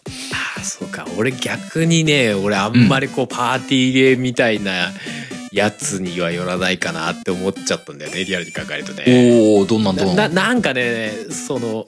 [0.58, 4.92] あそうか俺逆にね俺あんまりこうパーティーゲームみたいな
[5.52, 10.34] やつには寄らないかなって思っちゃったんだよねリアルに考えるとねおー、どんなんどんななん。
[10.34, 11.86] なんかねその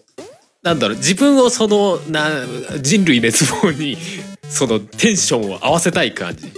[0.63, 2.29] なんだろう自分をそのな
[2.83, 3.97] 人類滅亡に
[4.43, 6.53] そのテンションを合わせたい感じ。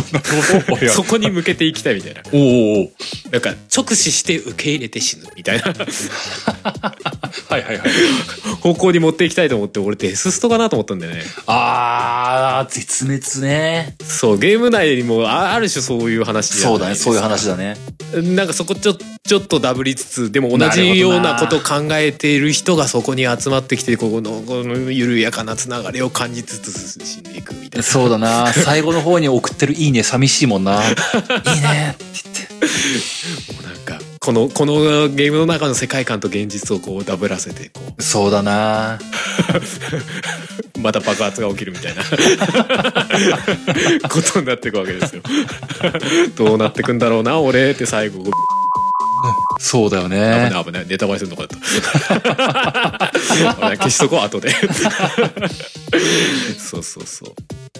[0.90, 2.22] そこに向けていきたいみたいな。
[2.32, 2.92] おおお
[3.30, 7.90] なんか、直視して受け入れて死ぬみたいなはいはいはい。
[8.60, 11.22] 方向に持っていきたいと思って、俺デスストかなと思ったんだよね。
[11.46, 13.96] あー、絶滅ね。
[14.02, 17.76] そう、ゲーム内にもあある種そういう話じゃないそうだね、そういう話だね。
[18.14, 28.52] なんかそこちょちょっとダブりつつでも同じようなことを考えている人がそこに集まってきてここのこの緩やかなつながりを感じつつ死んでいくみたいなそうだな。
[28.52, 30.80] 最後の方に送ってるいいね、寂しいもんな。
[30.80, 31.02] いいねって
[31.44, 31.52] 言
[32.32, 32.42] って。
[33.52, 38.94] もうなんかこのこのゲームの中の世界観と現実をこうダブらせてこそうだな。
[38.94, 38.98] う
[40.78, 42.04] また爆発が起きるみたいな
[44.08, 45.22] ことになっていくわけですよ。
[46.36, 48.30] どうなってくんだろうな俺って最後
[49.58, 50.50] そうだよ危ね。
[50.50, 53.10] ない危ないネタバレするのかだった
[53.54, 54.50] 危ない消しとこう後で
[56.58, 57.32] そうそうそう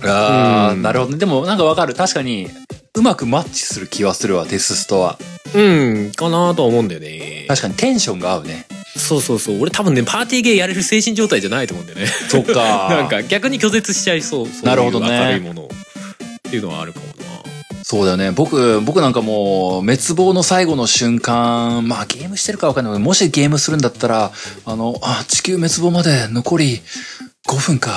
[0.08, 1.18] あー、うんなるほどね。
[1.18, 1.94] でもなんかわかる。
[1.94, 2.48] 確かに、
[2.94, 5.18] うまくマッチする気はするわ、デスストは。
[5.54, 5.60] う
[6.08, 8.66] んかなとは思うんだよね確かにテンションが合うね。
[8.96, 12.88] そうそうそう俺多分ねパーティーゲーやれる精神状態じゃないと思うんだよねそっか。
[12.90, 15.70] なんか逆に拒絶しちゃいそうそういうなるほどね明るいものを
[16.48, 17.11] っていうのはあるかもな
[17.92, 18.30] そうだよね。
[18.30, 24.32] 僕、僕なんかもう、滅亡の最後の瞬間、まあゲームしてるかわかんないけど、もしゲームするんだったら、
[24.64, 26.80] あの、あ、地球滅亡まで残り
[27.46, 27.90] 5分か。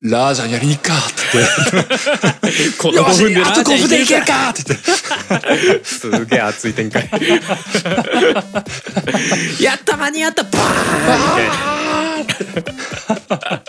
[0.00, 1.18] ラージャンやりに行くかって
[2.78, 3.04] こ言って。
[3.04, 4.86] の5分であと5分でいけるかかって言って。
[5.84, 7.10] すげえ熱い展開
[9.60, 10.58] やった間に合ったバーン
[12.20, 12.44] みたい
[13.28, 13.62] な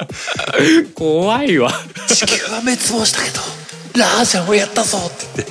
[0.96, 1.74] 怖いわ
[2.08, 3.42] 地球は滅亡したけど、
[4.00, 5.48] ラージャンをやったぞって言っ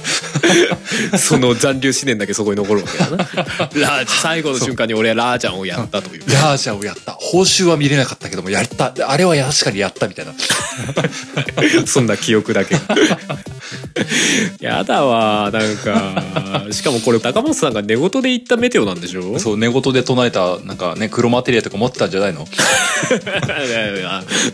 [1.10, 1.18] て。
[1.18, 7.12] その残留思念だけそこに残るわけだなラー最後の瞬間に俺はラージャンをやったというラージャンをやった。
[7.12, 8.92] 報酬は見れなかったけども、やった。
[9.08, 10.32] あれは確かにやったみたいな。
[11.86, 12.76] そんな記憶だけ
[14.60, 19.38] やだわなんかしかもこれ高松さんが寝言で言ったメテオなんでしょ？
[19.38, 22.46] そう、寝言で唱えた、なんかね、黒マテリアとか持ってたんじゃないの？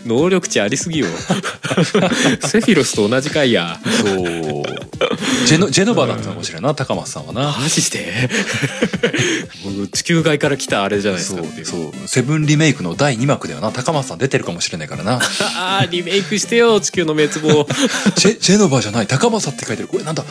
[0.05, 1.07] 能力値ありすぎよ
[2.41, 4.63] セフィロスと同じ回やそう。
[5.47, 7.55] ジェノ、ジェノバだったかもしれんな、高松さんはな。
[7.59, 8.29] マジで？
[9.63, 11.65] 僕地球外から来たあれじゃないですそうかっていう。
[11.65, 13.71] そうセブンリメイクの第2幕だよな。
[13.71, 15.19] 高松さん出てるかもしれないからな。
[15.57, 17.67] あーリメイクしてよ地球の滅亡。
[18.15, 19.07] ジェジェノバじゃない。
[19.07, 19.87] 高政って書いてる。
[19.87, 20.23] これなんだ？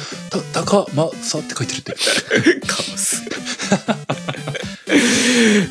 [0.53, 2.67] た高政って書いてるって。
[2.67, 3.23] カオス。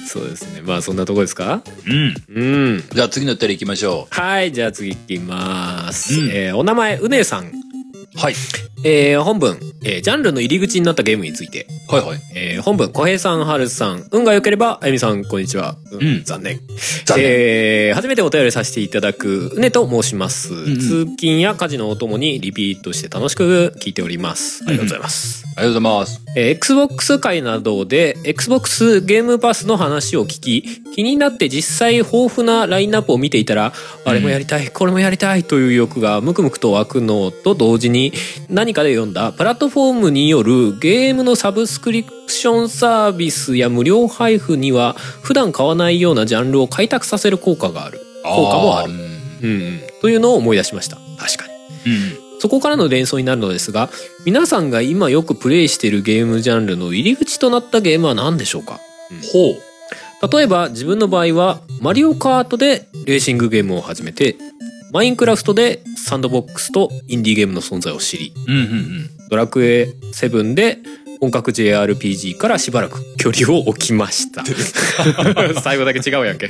[0.08, 0.62] そうですね。
[0.62, 1.62] まあそんなとこですか？
[1.88, 2.16] うん。
[2.30, 2.44] う
[2.78, 2.84] ん。
[2.94, 6.30] じゃあ次のお便り行きましょはいじゃあ次いきます、うん。
[6.32, 7.46] えーお名前うねさん。
[7.46, 7.52] う
[8.16, 8.36] はい。
[8.86, 11.68] えー本文、えージャンルの入り口になったゲームについて。
[11.88, 15.78] はいはいえー本文、小平さん、春さん、運が良ければ、あゆみさん、こんにちは。
[15.92, 16.60] うんうん残念。
[17.06, 20.54] 残念えー初めてお便りさせていただく、うねと申します。
[20.54, 24.64] ん通勤や家事のお供にリピートして楽しく聞いております。
[24.68, 25.44] ありがとうございます。
[25.56, 33.72] ありがとうございますえー Xbox 界などで Xbox ゲームパスの話を聞き気になって実際豊富なラインナップを見ていたら、
[34.06, 38.14] あれもやりたいこれもやりたいという欲がムクムクと湧くのと同時に
[38.50, 39.32] 何かで読んだ？
[39.32, 48.00] プラットフォームによるゲームのサブスクリプションサービスや無料配布には普段買わないようなジャンルを開拓させる効果がある。
[48.24, 48.94] 効果もある。
[48.94, 49.52] ーうん。
[49.52, 50.98] うんうん、というのを思い出しました。
[51.18, 51.48] 確か
[51.86, 51.92] に。
[51.92, 52.40] うん。
[52.40, 53.90] そこからの連想になるのですが
[54.26, 58.80] 皆さんが今よくプレイしているゲームジャンルの入り口となったゲームは何でしょうか？
[59.32, 60.30] ほう。
[60.36, 64.38] 例えば自分の場合はマリオカートでレーシングゲームを始めて
[64.94, 69.10] マインクラフトでサンドボックスとインディーゲームの存在を知りうんうんうん。
[69.28, 70.78] ドラクエ7で
[71.20, 74.44] 本格 JRPG からしばらく距離を置きました。
[75.64, 76.48] 最後だけ違うやんけ。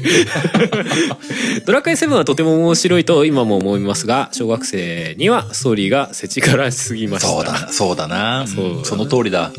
[1.66, 7.30] ドラクエ7はとても面白いと今も思いますが小学生にはストーリーが世知辛すぎました。
[7.30, 8.46] そうだなそうだな。
[8.46, 9.54] そううんその通りだ。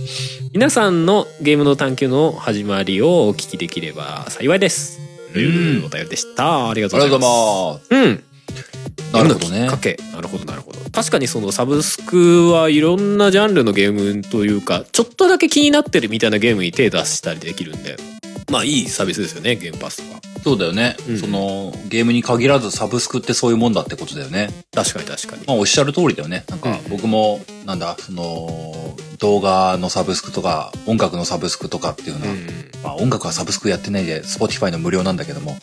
[0.53, 5.01] 皆さんのゲームの探求の始まりをお聞きできれば幸いです。
[5.33, 6.69] というお便りでした。
[6.69, 7.89] ありがとうありがございます。
[7.89, 8.11] とうございます。
[8.11, 8.34] うん。
[9.13, 9.97] なるほどねかけ。
[10.13, 10.79] なるほど、なるほど。
[10.91, 17.97] 確かにそのサブスクはいろんなジャンルのゲームというか、ちょっとだけ気になってるみたいなゲームに手出したりできるんで、
[18.51, 20.21] まあいいサービスですよね、ゲームパスとか。
[20.45, 25.47] そうだよね、うんそのゲームに限らずサブスクってそういうもんだってことだよね確かに確かに。
[25.47, 28.84] まあおっしゃる通りだよねなんかうん僕もなんだその
[29.19, 32.47] 動画のサブスクとか音楽のサブスクとかっていうのは、うん。
[32.83, 35.57] まあ音楽はサブスクやってないで Spotify の無料なんだけども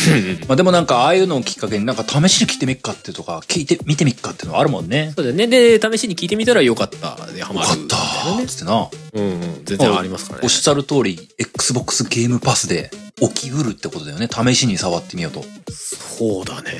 [0.46, 5.46] まあでもなんかああいうのをきっかけになんか試しに聞いてみっかってとか聞いて見てみっかっていうのはあるもんねそうだよね。
[5.46, 8.46] で、試しに聞いてみたらよかったでハマるみよかった。
[8.46, 9.62] つってなうんうん。
[9.64, 10.50] 全然ありますからねおっ。
[10.50, 14.28] しゃる通り XBOX ゲームパスで起きうるってことだよね。
[14.30, 15.44] 試しに触ってみようと。
[15.72, 16.70] そうだね。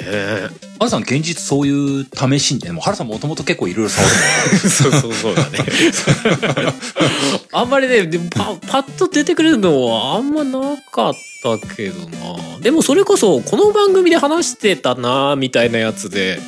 [0.79, 4.15] 原さん現実そういう試しに、でも原さんもともと結構いろいろ触る
[4.71, 5.59] そうそうそうだね。
[7.53, 12.59] あんまりね、でもパパッと出てくれるのはあんまなかったけどな。
[12.61, 16.41] でもそれこそこの番組で話してたなみたいなやつで、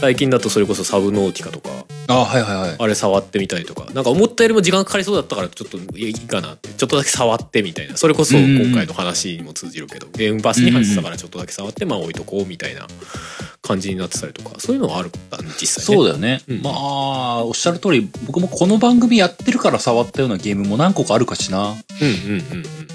[0.00, 1.70] 最近だとそれこそサブノーティカとか、
[2.12, 2.76] あはいはいはい。
[2.78, 7.96] あれ触ってみたりとか、なんか思ったよりも時間かかりそうだったからちょっといいかなって、ちょっとだけ触ってみたいな。
[7.96, 12.86] それこそ今回の話にも通じるけど、ゲームパスに入ってたからちょっとだけ触って、まあ置いとこうみたいな
[13.62, 15.96] 感じになってたりとか、そういうのはあるんだね、実際ね。
[15.96, 16.42] そうだよね。
[16.48, 21.70] うんまあ、おっしゃる通り、僕もこの番組やってるから触ったようなゲームも何個かあるかしな。
[21.70, 22.90] うんうんうんうん。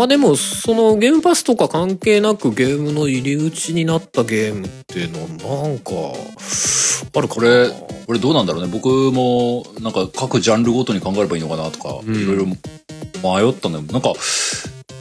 [0.00, 5.28] まあでもそのゲームパスとか関係なくゲームの入り口になったゲームっていうのは
[5.66, 5.92] なんか
[7.12, 7.68] あるかなこれ
[8.06, 8.70] これどうなんだろうね。
[8.72, 13.84] 僕も、なんか各ジャンルごとに考えればいいのかなとか、うんいろいろ迷ったんだよ。
[13.92, 14.14] なんか、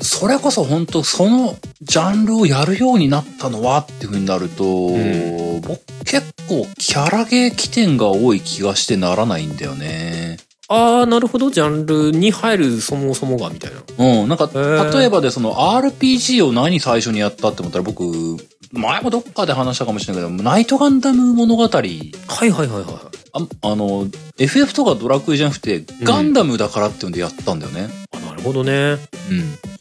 [0.02, 10.40] それこそ本当そのジャンルをやるようになったのはっていう風になると、ん僕結構キャラゲー起点が多い気がしてならないんだよね。
[10.70, 11.50] ああなるほど。
[11.50, 14.22] ジャンルに入るそもそもがみたいな。
[14.22, 14.98] うん、なんか、ー。
[14.98, 18.38] 例えばでその RPG を何最初にやったって思ったら僕、
[18.72, 23.48] 前もどっかで話したかもしれないけど、ナイトガンダム物語、あはいはいはいはい。
[23.62, 27.90] あの、FF とかドラクエじゃなくて、ガンダムだからっていうんでやったんだよね。
[28.12, 28.72] あなるほどね。
[28.72, 29.00] うん。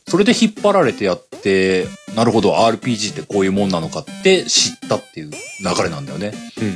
[0.08, 5.38] それで引っ張られてやって、なるほど、RPG ってこういうもんなのかって知ったっていう流
[5.82, 6.32] れなんだよね。
[6.58, 6.66] うん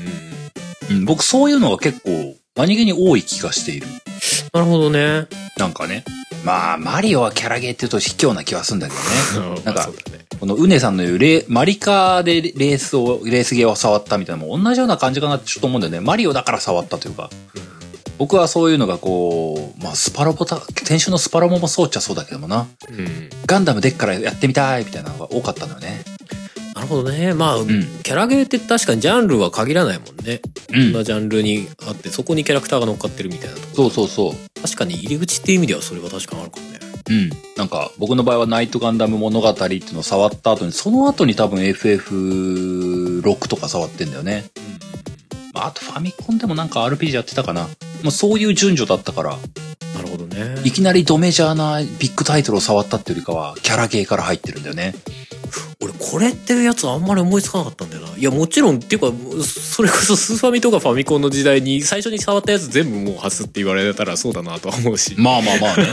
[0.91, 0.99] うん。
[0.99, 3.87] うん、僕そういうのが結構何気に多い気がしている。
[4.53, 6.05] なるほどねなんかね。
[6.45, 8.95] まあ、マリオはキャラゲーって言うと卑怯な気はするんだけ
[9.39, 9.63] どね。
[9.65, 9.89] なんか
[10.39, 16.01] このうねさんの言うレマリカでレースを、レースゲーを触ったみたいなのも同じような感じかなってちょっと思うんだよね。
[16.01, 17.31] マリオだから触ったというか。
[18.19, 22.67] 僕はそういうのがこう、まあスパロボた、先週のスパロボもそうっちゃそうだけどもな。
[22.91, 26.03] うんガンダムでっからやってみたいみたいなのが多かったんだよね。
[26.83, 27.67] なるほどねまあ、ん
[28.03, 30.41] キャラゲーって確かにジャンルは限らないもんね、
[30.71, 34.61] ういろんなジャンルにあってそこにキャラクターが乗っかってるみたいなとこそうそうそう。
[34.61, 37.31] 確かに入り口っていう意味ではそれは確かにあるかもねうん。
[37.57, 44.45] なんか、僕の場合はナイトガンダム物語っていうのを触った後に、その後に多分 FF6 とか触ってんだよね。
[45.53, 47.69] まあ、あとファミコンでもなんか RPG やってたかな。
[48.03, 49.39] もうそういう順序だったから、
[49.95, 54.95] なるほどねいきなりドメジャーなビッグタイトルを触ったっていうよりかは、キャラゲーから入ってるんだよね。
[55.81, 59.13] 俺これっていうやつあんまり思いつかなかったんだよないやもちろんっていうか
[59.43, 65.85] それこそスーファミとかファミコンの時代に最初に触ったやつ全部もう初って言われたらそうだなとは思うしまあまあまあね。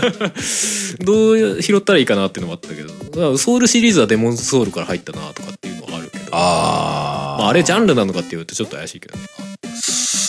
[1.06, 7.42] どう拾ったらいいかなっていうのもあったけどソウルシリーズはデモンズソウルから入ったなとかっていうのはあるけどあー。
[7.42, 9.24] まあ、あれジャンルなのかっていうとちょっと怪しいけどね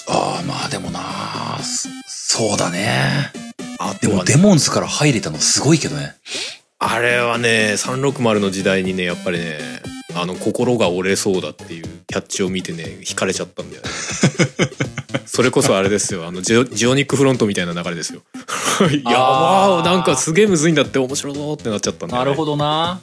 [0.09, 1.89] あー、まあでもなそ
[2.39, 3.33] そうだね。
[3.81, 6.15] あでもデモンズから入れたのすごいけどね。
[6.83, 9.59] あれはね360の時代にねやっぱりね
[10.17, 13.89] あの心が折れそうだっていうキャッチを見てね惹かれちゃったんだよね。
[15.27, 16.27] それこそあれですよ。
[16.27, 18.23] あのジオジオニックフロントみたいな流れですよ。
[18.91, 19.85] いやあー。
[19.85, 23.01] なんかすげえむずいんだって面白そうってなっちゃったんだよ、ね、なるほどな。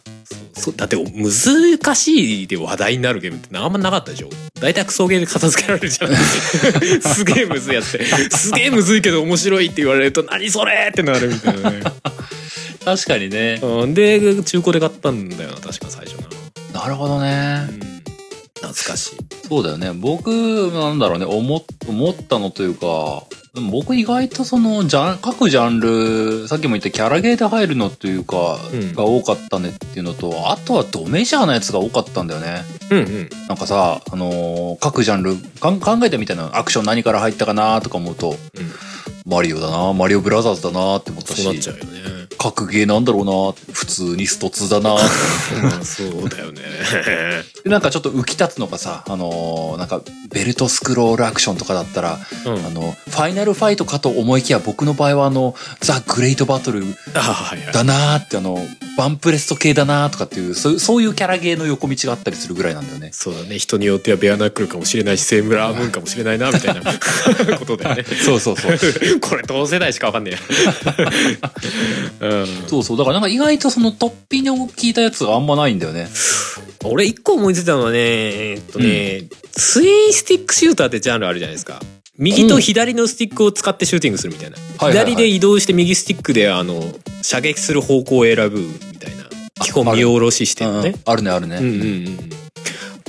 [0.53, 4.29] そうだって難しいで話題になるゲームってあんまなかったでしょ？
[4.59, 6.15] 大体クソゲーで片付けられるじゃん。
[7.01, 11.81] すげえむずいやつってすげえむずいけど面白いって言われると何それってなるみたいなね。
[12.83, 13.59] 確かにね。
[13.61, 16.15] うんで中古で買ったんだよな確か最初
[16.73, 17.67] な、なるほどね。
[17.69, 17.96] うん、
[18.61, 19.17] 懐かしい
[19.47, 19.93] そうだよね。
[19.93, 20.29] 僕、
[20.73, 28.93] なんだろうね、思思ったのというか、でも僕意外とその、ジャン、各ジャンル、さっきも言ったキャラゲーで入るのというか、うん。
[28.93, 32.63] が多かったねっていうのと、あとはドメジャーなやつが多かったんだよね。
[32.91, 33.29] うんうん。
[33.47, 38.37] なんかさ、あのー各ジャンル考えてみたいなアクション何から入ったかなとか思うと、うん。
[39.25, 42.27] マリオだな、マリオブラザーズだなって思ったし、そうなっちゃうよね。
[42.37, 44.97] 格ゲーなんだろうな、普通にスト2だな
[45.83, 46.61] そうだよね。
[47.63, 52.65] でなんかちょっと浮き立つのがさ、あのーなんか、ベルトスクロールアクションとかだったら、うん。
[52.65, 56.83] あの、ファイナルファイトかと思いきや、僕の場合はあの、ザ・グレイトバトル
[57.71, 58.59] だなーって、あの、
[58.97, 63.09] バンプレスト系だなーとかっていう、そういうそういうキャラゲーの横道があったりするぐらいなんだよね。
[63.13, 66.81] そうだね人によってはベアナックルかもしれないしセームラームーンかもしれないなみたいな
[67.57, 68.77] ことだよねそうそうそう。
[69.21, 70.39] これ同世代しかわかんねえや、
[72.29, 72.97] うん、そうそう。
[72.97, 76.09] だからなんか意外とその突飛に聞いたやつがあんまないんだよね。
[76.83, 81.81] 俺一個思いついたのはねえーっとね、ツインスティックシューターってジャンルあるじゃないですか
[82.17, 85.05] 右と左のスティックを使ってシューティングするみたいな、はいはいはい。
[85.13, 86.81] 左で移動して右スティックであの
[87.21, 89.25] 射撃する方向を選ぶみたいな
[89.63, 90.89] 基本見下ろししてるのね。
[90.89, 91.57] うんあるね、あるね。
[91.57, 92.29] うんうんうん。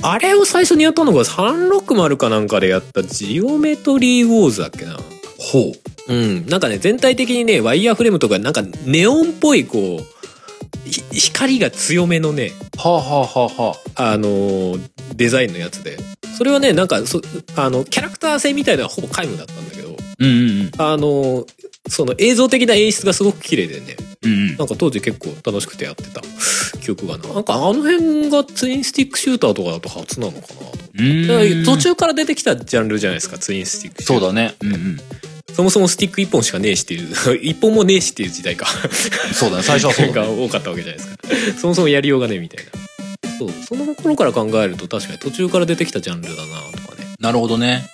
[0.01, 4.97] あれを最初にやったのが360かなんかでやったジオメトリーウォーズだっけな。
[5.37, 5.73] ほ
[6.07, 6.13] う。
[6.13, 14.11] うん、なんかね全体的にねワイヤーフレームとかなんかネオンっぽいこうひ光が強めのね、はあはあはあはあ。
[14.13, 15.97] あのーデザインのやつで。
[16.39, 17.21] それはね、なんか、そ、
[17.57, 20.71] あの、キャラクター性みたいなのはほぼ皆無だったんだけど、うんうんうん。
[20.77, 21.45] あのー
[21.89, 24.57] その映像的な演出がすごく綺麗でね、うんうん。
[24.57, 26.21] なんか当時結構楽しくてやってた
[26.79, 27.33] 記憶がな。
[27.33, 31.65] なんかあの辺がツインスティックシューターとかだと初なのかなと。
[31.65, 34.27] 途中から出てきたジャンルじゃないですか、ツインスティックシューター。
[34.27, 34.55] そうだね。
[34.61, 34.97] うんうん。
[35.53, 37.09] そもそもスティック一本しかねえしっていう、
[37.41, 38.67] 一本もねえしっていう時代か。
[39.33, 39.63] そうだね。
[39.63, 40.27] 最初はそうだがね。
[40.45, 41.59] 多かったわけじゃないですか。
[41.59, 42.71] そもそもやりようがねえみたいな。
[43.39, 47.07] そう、その頃から考えると確かに途中から出てきたジャンルだなとかね。
[47.19, 47.89] なるほどね。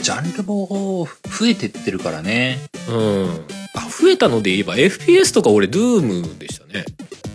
[0.00, 2.58] ジャンルも増えてってるからね。
[2.88, 3.46] うん。
[3.74, 6.84] あ、増えたので言えば FPS とか俺 Doom でしたね。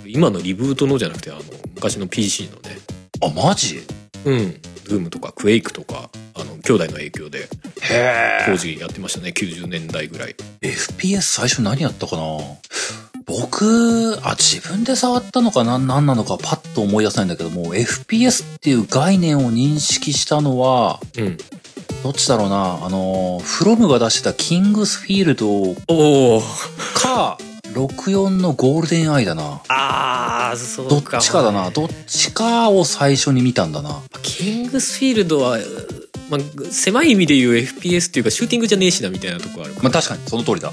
[0.06, 1.42] 今のリブートのじゃなくて、あの、
[1.76, 2.78] 昔の PC のね。
[3.22, 3.82] あ、マジ？
[4.26, 4.62] うん。
[4.86, 7.48] Doom とか Quake とか、あの、兄弟の影響で
[7.82, 9.30] へ当時やってましたね。
[9.30, 10.36] 90年代ぐらい。
[10.62, 12.24] FPS 最初何やったかな？
[13.26, 15.80] 僕、あ、自分で触ったのかな？
[15.80, 21.38] 何なのかパッと思い出せないんだけども、FPS っていう概念を認識したのは、うん。
[22.04, 22.86] どっちだろうな？
[22.86, 25.74] あの、フロムが出してたキングスフィールド。
[26.94, 27.40] か、
[27.76, 29.62] 64のゴールデンアイだな。
[29.68, 31.70] あー、そうどっちかだな。
[31.72, 34.02] どっちかを最初に見たんだな。
[34.24, 35.58] キングスフィールドは、
[36.30, 36.40] まあ、
[36.72, 40.72] 狭い意味で言う FPS っていうかシューティングじゃねえしなみたいなとこあるかまあ確かに、その通りだ。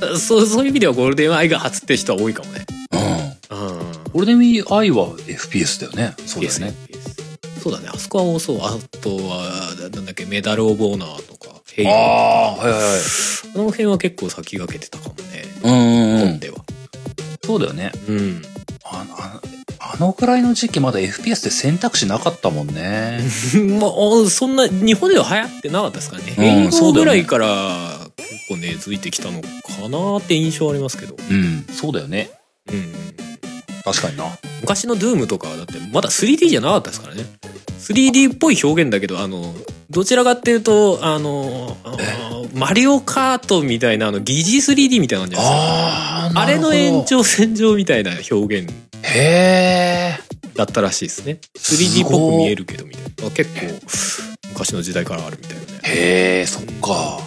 [0.00, 3.00] らそうそういう意味ではゴールデンアイが初って人は多いかもねうん。
[3.00, 3.78] うん
[4.12, 6.14] ゴールデンアイは FPS だよね。
[6.24, 6.74] そうだよね。
[6.88, 13.58] FPS そうだねあそこは多そうあとはなんだっけメダル・オブ・オナーとかヘイあああ、はいはいはい。
[13.58, 15.14] の辺は結構先駆けてたかも
[15.64, 16.28] ねうんうんうん。
[16.28, 16.56] 本では
[17.44, 17.92] そうだよね。
[18.08, 18.42] うん
[18.84, 19.40] あの、あの
[19.78, 23.20] あのくらいの時期まだ FPS って選択肢なかったもんね。
[23.80, 29.48] まあそんな日本では流行ってなかったですかね、うんヘイゴそうだよねぐらいから結構根付いてきたのか
[29.88, 32.30] なって印象ありますけどうん、そうだよね。
[32.68, 32.94] うんうん
[33.84, 34.24] 確かにな。
[34.62, 37.24] 昔の Doom とかはだってまだ 3D じゃなかったですからね
[37.78, 39.54] 3D っぽい表現だけどあの
[39.90, 41.96] どちらかっていうとあのあ
[42.54, 45.48] マリオカートみたいなあの疑似 3D みたいなんじゃない
[46.24, 48.72] ですかあれの延長線上みたいな表現
[49.02, 50.18] へえ。
[50.54, 57.18] だったらしいですね 3D っぽく見えるけどみたいな結構昔の時代からあるみたいなねへえ、そっか。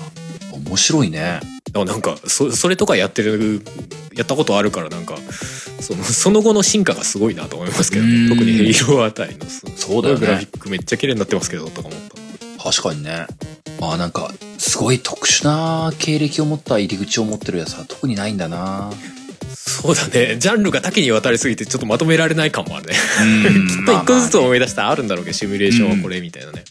[0.52, 1.40] 面白いね。
[1.68, 3.62] だからなんかそそれとかやってる
[4.16, 5.18] やったことあるからなんか
[5.80, 12.18] そのその後の進化がすごいなと思いますけどうんね特にヘイローあたりのすそうだよねグラフィックめっちゃ綺麗になってますけどとか思った
[12.72, 13.28] 確かにね。
[13.80, 18.92] まあなんか、すごい特殊な経歴を持った入り口を持ってるやつは特にないんだな。
[19.68, 20.38] そうだね。
[20.38, 22.96] ジャンルが多岐にわたりすぎてちょっとまとめられない感もあるね。
[23.22, 23.68] うん。
[23.68, 26.64] きっと一個ずつ思い出したらあるんだろうけどシミュレーションはこれみたいなね。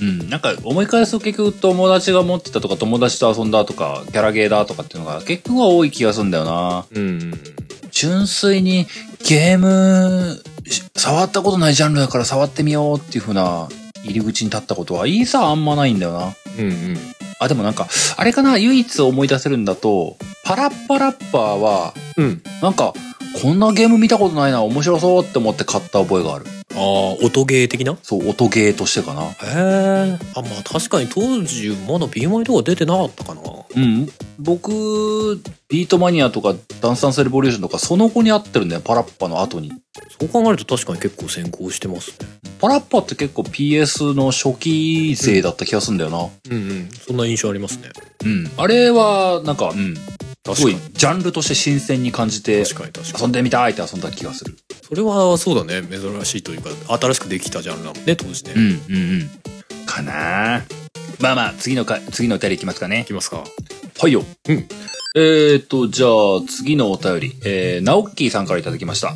[0.00, 6.84] うん、なんか思い返すと結局友達が持ってたとか友達と遊んだとかキャラゲーだとかっていうのが結局は多い気がするんだよな。
[6.94, 7.32] うん。
[7.90, 8.86] 純粋に
[9.24, 13.68] ゲームし触ったことないジャンルだから触ってみようっていう風な
[14.06, 16.34] 入り口に立ったことはいいさあんまないんだよな。
[16.58, 16.98] うんうん
[17.38, 17.86] あ、でもなんか、
[18.16, 22.94] あれかな唯一思い出せるんだと、パラッパラッパーは、うんなんか、
[23.42, 26.46] こんなゲーム見たことないな、面白そうって思って買った覚えがある。
[26.74, 26.82] ああ
[27.24, 27.92] 音ゲー的な？
[27.92, 29.22] へそう、音ゲーとしてかな。
[29.42, 33.40] えあまあ確かに当時まだ B マイとか出てなかったかな
[33.76, 34.08] うん。
[34.38, 39.72] 僕、ビートマニアとかダンスダンスレボリューションとかその後に合ってるんだよ、パラッパの後に。
[40.18, 42.26] そう考えると確かに結構先行してますね
[42.58, 46.18] パラッパって結構 PS の初期勢だった気がするんだよな。
[46.18, 47.90] うんうんそんな印象ありますね
[48.24, 48.50] うん。
[48.56, 49.94] あれは、なんか、うん。
[50.54, 54.56] すごいジャンルとして新鮮に感じて、確かに確かに遊んでみたいって遊んだ気がする。
[54.88, 59.30] それはそうだね珍しいというか新しくできたジャンルだもんね当時ね、いうん、うん、うん。
[59.84, 60.62] かな
[61.20, 63.04] まあまあ、次のか、次のお便りいきますかね。
[63.06, 63.42] きますか
[63.98, 64.22] はいよ。
[64.48, 64.68] うん。
[65.18, 66.10] えーと、じゃあ、
[66.46, 67.34] 次のお便り。
[67.42, 69.14] えー、ナオッキーさんからいただきました。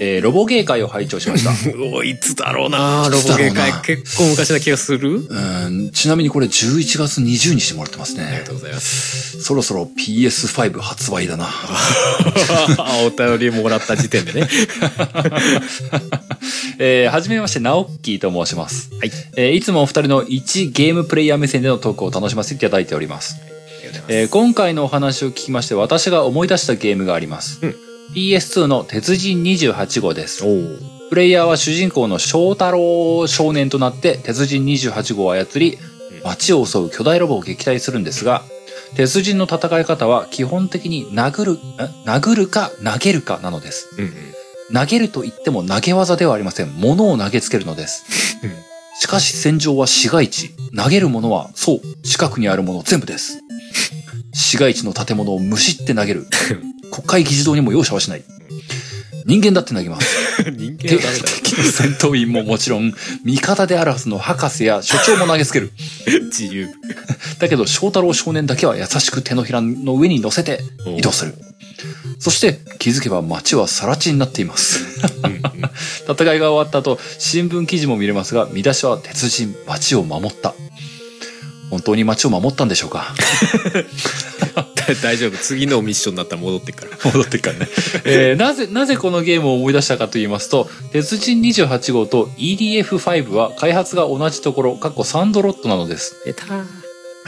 [0.00, 1.50] えー、ロボ芸会を拝聴しました。
[1.94, 8.52] おいつだろうなロボゲー会結構昔な気がするうん、ちなみにこれ11月20にしてもらってますねありがと。
[8.52, 11.50] うございますそろそろ PS5 発売だな。
[13.04, 14.48] お便りもらった時点でね
[16.80, 18.88] えー、はじめまして、ナオッキーと申します。
[18.98, 23.36] はいえー、いつもお二人の一ゲームプレイヤー目線でのトークを楽しませていただいております。
[24.12, 27.64] えー今回のお話を聞きまして私が思い出したゲームがあります。
[27.64, 27.74] うん
[28.12, 30.42] PS2 の鉄人28号です。
[31.10, 35.78] プレイヤーは主人公の翔太郎少年となって鉄人28号を操り
[36.14, 38.42] うん街を襲う巨大ロボを撃退するんですが、
[38.96, 41.56] 鉄人の戦い方は基本的に殴る、ん
[42.04, 43.94] 殴るか投げるかなのです。
[43.96, 44.12] うんうん
[44.72, 46.68] 投げると言っても投げ技ではありません。
[46.74, 48.04] 物を投げつけるのです。
[48.42, 48.50] うん
[48.98, 50.50] しかし戦場は市街地。
[50.76, 53.40] 投げるものは、そう、近くにあるもの全部です。
[54.32, 56.26] 市街地の建物をむしって投げる。
[56.90, 58.24] 国会議事堂にも容赦はしない。
[59.26, 60.06] 人間だって投げます。
[60.50, 62.92] 人間だ敵の戦闘員ももちろん、
[63.24, 65.72] 味方であるはずの博士や所長も投げつける。
[66.30, 66.68] 自由。
[67.38, 70.60] だけど、翔太郎少年だけは優しく手のひらの上に乗せて
[70.96, 71.34] 移動する。
[72.18, 74.80] そして、気づけば街は更地になっています。
[76.08, 80.54] 戦いが終わった後、新聞記事も見れますが、見出しは鉄人、街を守った。
[81.70, 83.14] 本当に街を守ったんでしょうか？
[85.02, 85.36] 大丈夫。
[85.38, 87.10] 次のミッションになったら戻ってくから。
[87.12, 87.68] 戻ってっからね。
[88.04, 96.16] えーなぜ、なぜこのゲームを思い出したかと言いますと、鉄人28号と EDF5 は開発が同じところ、過去サンドロットなのです。
[96.24, 96.44] 出た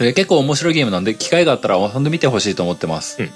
[0.01, 3.16] えー結構面白いゲームなんで、機会があったら遊んでみてほしいと思ってます。
[3.20, 3.30] うん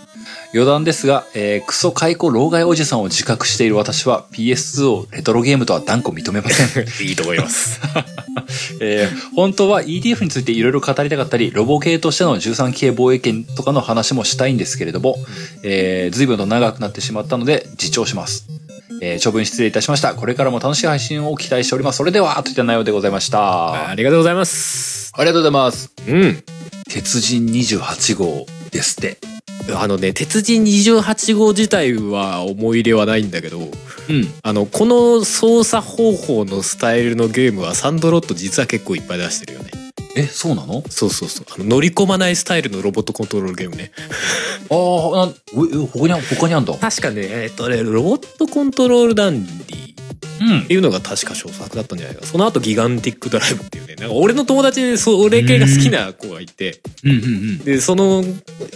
[0.53, 6.87] 余談ですが、えークソ解雇老害おじさんを自覚している私は PS2 をレトロゲームとは断固認めません。
[7.07, 7.81] いいと思います。
[8.81, 15.19] えー本当は EDF についていろいろ語りたかったり、ロボ系としての13系防衛権とかの話もしたいんですけれども、
[15.63, 18.47] えー、随分と長くなってしまったので、自重します。
[19.03, 20.15] えー、長文失礼いたしました。
[20.15, 21.99] これからも楽しい配信を期待しております。
[21.99, 23.89] それでは、といった内容でございました。
[23.91, 25.13] ありがとうございます。
[25.15, 25.93] ありがとうございます。
[26.09, 26.43] うん。
[26.89, 29.36] 鉄人28号ですって。
[29.75, 34.33] あのね、鉄人28号自体は思い入れはないんだけど、うん。
[34.43, 39.71] あの、この操作方法のスタイルのゲームはサンドロット実は結構いっぱい出してるよね。
[40.17, 40.83] え、そうなの？
[40.89, 41.47] そうそうそう。
[41.55, 43.93] あの乗り込まないスタイルのロボットコントロールゲームね。
[44.71, 45.33] ああ、
[45.93, 46.73] 他にあ、他にあんだ。
[46.75, 49.96] 確かね、えっとね、ロボットコントロールダンディうん
[50.37, 50.75] って。
[50.75, 57.59] いうのが確か小作だったんじゃないかなその後ギガンティックドライブっていうねなんか俺の友達でそれ系が好きな子がいてうんうんうん。
[57.59, 58.25] でその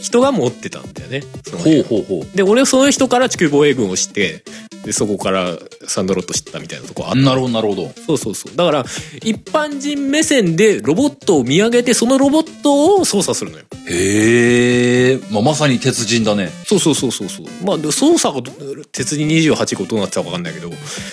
[0.01, 2.37] 人が持ってたんだよねほうほうほう。
[2.37, 4.45] で俺その人から地球防衛軍を知って
[4.85, 7.93] でそこからサンドロット知ったみたいなとこあったなるほど、なるほど。
[8.07, 8.85] そうそうそうだから
[9.23, 16.51] 一般人目線でロボットを見上げてそのロボットを操作するのよへえ、まあ、まさに鉄人だね。
[16.67, 18.53] そうそうそうそうそうまあで操作がど
[18.93, 20.71] 鉄人28号どうなってたか分かんないけど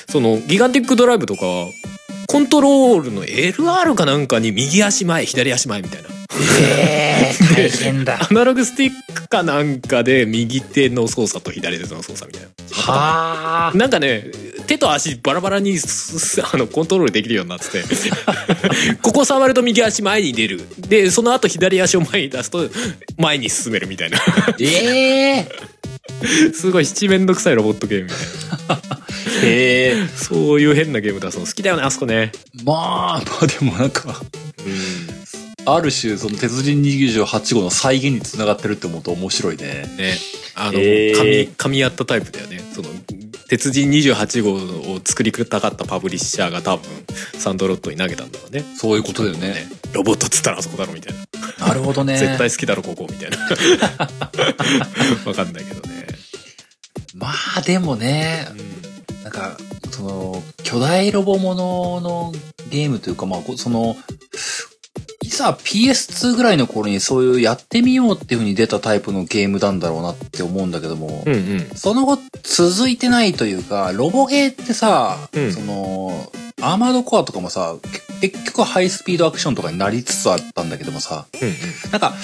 [0.09, 1.41] そのギガンティックドライブとか
[2.27, 6.09] コントロールの LR かなんかに右足前左足前みたいな。
[6.59, 7.06] えー、
[7.55, 8.19] 大変だ。
[8.29, 12.47] アナログスティックかなんかで右手の操作と左手の操作みたいな。
[12.71, 13.77] はあ。
[13.77, 14.25] なんかね
[14.67, 17.83] 手と足バラバラにあのコントロールできるようになってて。
[19.01, 20.61] ここ触ると右足前に出る。
[20.77, 22.69] でその後左足を前に出すと
[23.17, 24.19] 前に進めるみたいな。
[24.59, 25.47] ええ
[26.53, 28.97] すごい七面倒くさいロボットゲームみたいな。
[29.43, 30.07] へえ。
[30.15, 32.31] そういう変なゲーム出すの好きだよねあそこね。
[32.63, 34.21] まあ、まあでもなんか、
[35.69, 39.85] ある種、その鉄人28号の再現につながってるって思うと面白いね。
[39.97, 40.13] ね。
[40.55, 41.13] あの、へー。
[41.13, 42.59] 噛み噛み合ったタイプだよね。
[42.73, 42.87] その
[43.49, 46.89] 鉄人28号を作りたかったパブリッシャーが多分
[47.37, 48.63] サンドロットに投げたんだろうね。
[48.77, 49.67] そういうことだよね。
[49.91, 51.15] ロボットっつったらあそこだろみたい
[51.59, 52.17] な、なるほどね。
[52.17, 53.37] 絶対好きだろここみたいな。
[55.25, 56.07] わかんないけどね、
[57.13, 58.47] まあでもね、
[59.23, 59.57] なんか、
[59.91, 62.33] その、巨大ロボものの
[62.69, 63.97] ゲームというか、まあ、こその、
[65.37, 71.49] いざ PS2 ぐらいの頃にそういうやってみようっていう風に出たタイプのゲームなんだろうなって思うんだけども、うん、うん。
[71.51, 75.51] うんその後続いてないというか、ロボゲーってさ、うん。
[75.51, 77.75] その、アーマードコアとかもさ、
[78.19, 82.15] け結局ハイスピードアクションとかになりつつあったんだけどもさ、うんなんか、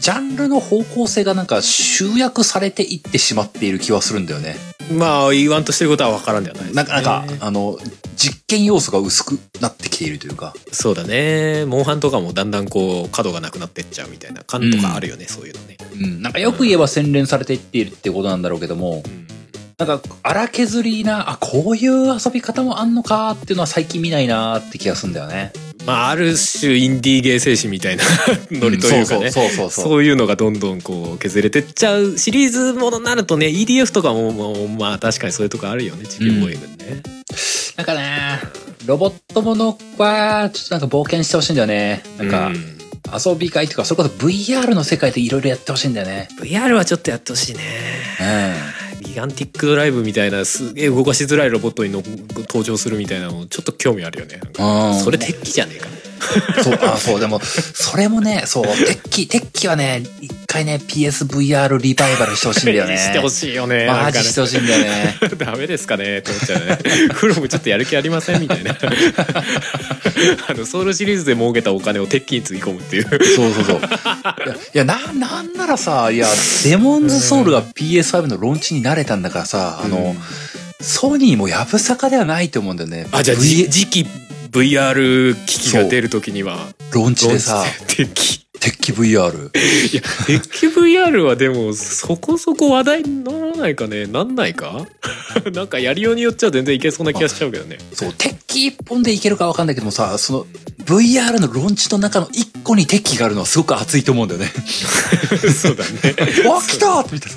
[0.00, 4.56] ジャンルの方向性がなんか集約されていってしまっている気はするんだよね。
[4.90, 7.78] うんまあ言わんとしてることは分からんではないです、ね、なんか、なんか、あの、
[8.16, 10.54] 実験要素が薄くなってきているというか。
[10.72, 11.66] そうだね。
[11.66, 16.22] モンハンとかもだんだんこう角がなくなってっちゃうみたいな感とかあるよね、そういうのね、うん。
[16.22, 19.28] なんかよく言えば洗練されていっているってことなんだろうけども、うん。
[19.76, 25.52] なんか荒削りな、あ、こういう遊び方もあんのかっていうのは最近見ないなって気がするんだよね。
[25.86, 28.04] まあある種インディーゲー精神みたいな
[28.50, 36.04] ノリというかね、そういうのがどんどんこう削れてっちゃうシリーズものになるとね EDF とかもまあ確かにそういうとこあるよね。
[36.04, 37.02] 地球防衛軍ね、
[37.78, 38.40] なんかね、
[38.86, 42.02] ロボットものは、ちょっとなんか冒険してほしいんだよね。
[42.18, 42.74] なんか、うん
[43.10, 46.28] 遊び会とか、それこそ VR の世界でいろいろやってほしいんだよね。
[46.42, 47.62] VR はちょっとやってほしいね
[49.00, 55.00] うギガンティックドライブみたいなすげえ動かしづらいロボットにの登場するみたいなのちょっと興味あるよねなんかん。
[55.00, 56.07] それ鉄器じゃねえかうん。
[56.62, 62.96] そう、あ、そう、でも、それもね、そう、鉄器、鉄器はね、一回ね、PSVR リバイバルしてほしいんだよね。
[62.98, 65.16] してほしいよねなマジしてほしいんだよね。
[65.38, 66.78] ダメですかねって思っちゃうね。
[67.12, 68.76] フロムちょっとやる気ありませんみたいな。
[70.48, 73.04] あの、ソウルシリーズで儲けたお金を鉄器につぎ込むっていう。
[73.36, 73.80] そうそうそう。
[74.74, 76.26] いや、な、なんならさ、いや、
[76.64, 80.16] デモンズソウルが PS5 のローンチに慣れたんだからさ、あの、
[80.80, 83.06] ソニーもやぶさかではないと思うんだよね。
[83.12, 84.06] あ、じゃあ、V じ次期
[84.50, 86.58] VR 機器が出るときには、
[86.92, 88.44] ローンチでさ、鉄器。
[88.60, 89.50] 鉄器 VR。
[89.92, 94.06] いや、鉄器 VR はでも、そこそこ話題にならないかね？
[94.06, 94.84] なんないか？
[95.54, 97.78] なんかやりようによっちゃ全然いけそうな気がしちゃうけどね。
[97.92, 100.46] そう、鉄器一本でいけるかわかんないけどもさ、その、
[100.88, 104.46] VR のロンチの中の一個に鉄器があるのはすごく熱いと思うんだよね。
[105.52, 106.16] そうだね。
[106.48, 107.32] わ、来たみたい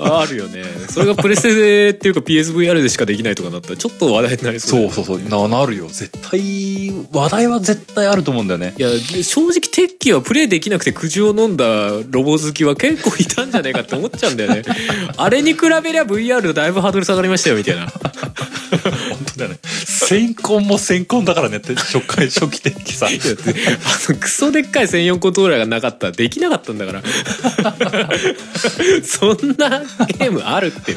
[0.00, 0.20] な。
[0.20, 0.64] あるよね。
[0.88, 5.86] それがプレステでっていうか PSVR でしかできないとかなったらちょっと話題になりそうねそうそうそう、な、なるよ。
[5.88, 8.74] 絶対、話題は絶対あると思うんだよね。
[8.78, 14.62] いや、で正直鉄器はプレイできなくて苦情を飲んだロボ好きは結構いたんじゃないかって思っちゃうんだよね。
[15.18, 17.92] あれに比べりゃ VR だいぶハードル下がりましたよみたいな。
[19.86, 23.06] 先婚も先婚だからねって、初回、初期鉄器さ。
[23.06, 27.02] あのクソでっかい専用コントローラーがなかったらできなかったんだから。
[29.04, 29.80] そんな
[30.18, 30.94] ゲームあるって。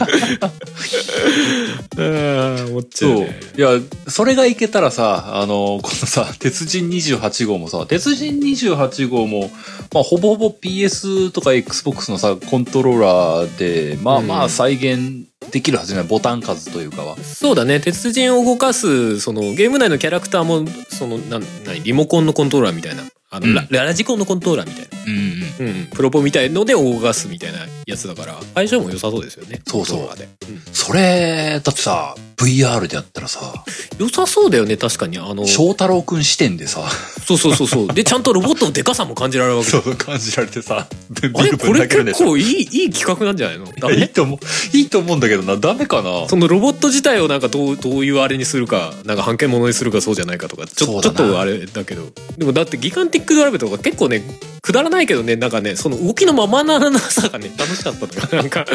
[1.97, 3.19] うん、思っちゃうそう。
[3.21, 3.39] ね。
[3.57, 3.69] いや、
[4.07, 9.51] それがいけたらさ、あの、このさ、鉄人28号もさ、鉄人28号も、
[9.93, 17.17] まあ、ほぼほぼ PS とか Xbox のさ、コントローラーで、まあうんまあ再現できるはずじゃない、ボタン数というかは。
[17.17, 17.79] そうだね。
[17.79, 21.83] 鉄人を動かすそのゲーム内のキャラクターもそのなん何？
[21.83, 23.03] リモコンのコントローラーみたいな。
[23.35, 23.67] あの、うん。
[23.69, 25.17] ララジコンのコントローラーみたいな、うん
[25.61, 25.67] うん。
[25.67, 29.61] うんうん、プロポみたいので動かすみたいなやつだから相性も良さそうですよね。
[29.67, 30.07] そうそう。
[30.07, 30.61] コントローラーで、うん。
[30.73, 33.63] それ、だってさ、VR でやったらさ、
[33.97, 35.17] 良さそうだよね確かに。
[35.17, 36.83] あの翔太郎くん視点でさ、
[37.25, 37.87] そうそうそうそう。
[37.87, 40.87] で ちゃんとロボットのデカさも感じられるわけそう感じられてさ、
[41.21, 41.51] ビあれ？
[41.51, 42.13] ルこれ結。
[42.23, 43.65] 構いいいい企画なんじゃないの？
[43.79, 43.95] ダメ？
[43.95, 46.27] いいと思う、いいと思うんだけどな、ダメかな。
[46.27, 52.11] そのロボット自体をなんかどうどういうあれにするかなんか半径ものにするかそうじゃないかとかちょちょっとあれだけど。
[52.37, 54.21] でもだってギガンティックドライブとか結構ね
[54.61, 58.65] くだらないけどねなんかねその動きのままななさがね楽しかったとかなんか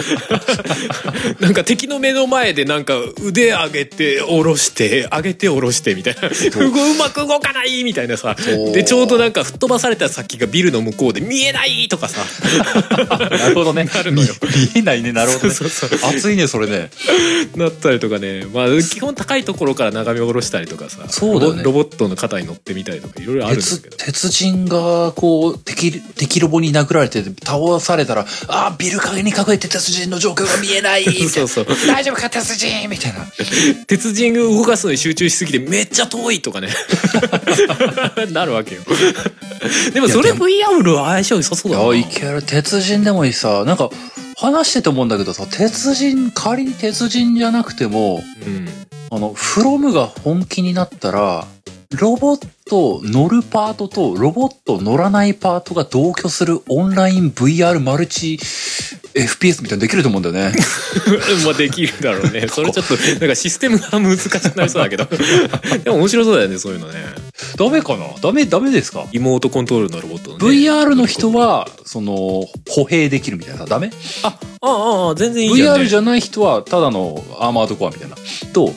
[1.40, 6.28] なんか敵の目の前でなんか腕上げて下ろして上げて下ろしてみたいな。
[6.28, 8.36] ううまく動かないみたいなさ。
[8.72, 12.24] でちょうどなんか吹っ飛ばされた先がビルの向こうで見えないとかさ。
[13.30, 13.84] なるほどね。
[13.84, 14.34] なるのよ。
[14.42, 15.54] 見見えないね、なるほどね。
[15.54, 16.10] そうそうそう。
[16.10, 16.90] 熱いね、それね。
[17.56, 18.46] なったりとかね。
[18.52, 20.98] まあ基本高いところから眺め下ろしたりとかさ。
[21.08, 21.62] そうだよね。
[21.62, 23.96] ロボットの肩に乗ってみたりとかいろいろあるんです鉄けど。
[23.96, 31.66] 鉄人がこう敵敵ロボに殴られて倒されたら「あービル陰に隠れて鉄人の状況が見えない」 そうそう。
[31.86, 33.26] 大丈夫か鉄人」みたいな。
[33.86, 36.68] 鉄人が動かすのに集中しすぎてめっちゃ遠いとかね。
[38.32, 38.82] なるわけよ。
[39.92, 41.94] でもそれ VR は相性良さそうだな。
[41.94, 43.64] いける鉄人でもいいさ。
[43.64, 43.90] なんか
[44.36, 48.68] 話してて思うんだけどさ鉄人仮に鉄人じゃなくてもうん。
[49.12, 51.44] あのフロムが本気になったら
[51.98, 58.38] ロボット乗るパートとロボット乗らないパートが同居するオンライン VR マルチ
[59.14, 60.52] FPS みたいなのできると思うんだよね。
[61.44, 62.46] まあできるだろうね。
[62.52, 65.04] それちょっとなんかシステムが難しくなりそうだけど。
[65.82, 67.04] でも面白そうだよねそういうのね。
[67.56, 68.06] ダメかな？
[68.22, 69.06] ダメ、ダメですか？
[69.10, 73.90] リモートコントロールのロボットのね VR の人は、その、歩兵できるみたいなさ、ダメ？
[74.22, 78.14] あああああ全然いいじゃん、ね、?VR じゃない人は、ただのアーマードコアみたいな。
[78.52, 78.72] と、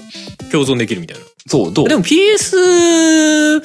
[0.51, 1.89] 共存できるみたいなそう、どう？
[1.89, 3.62] でも PSVR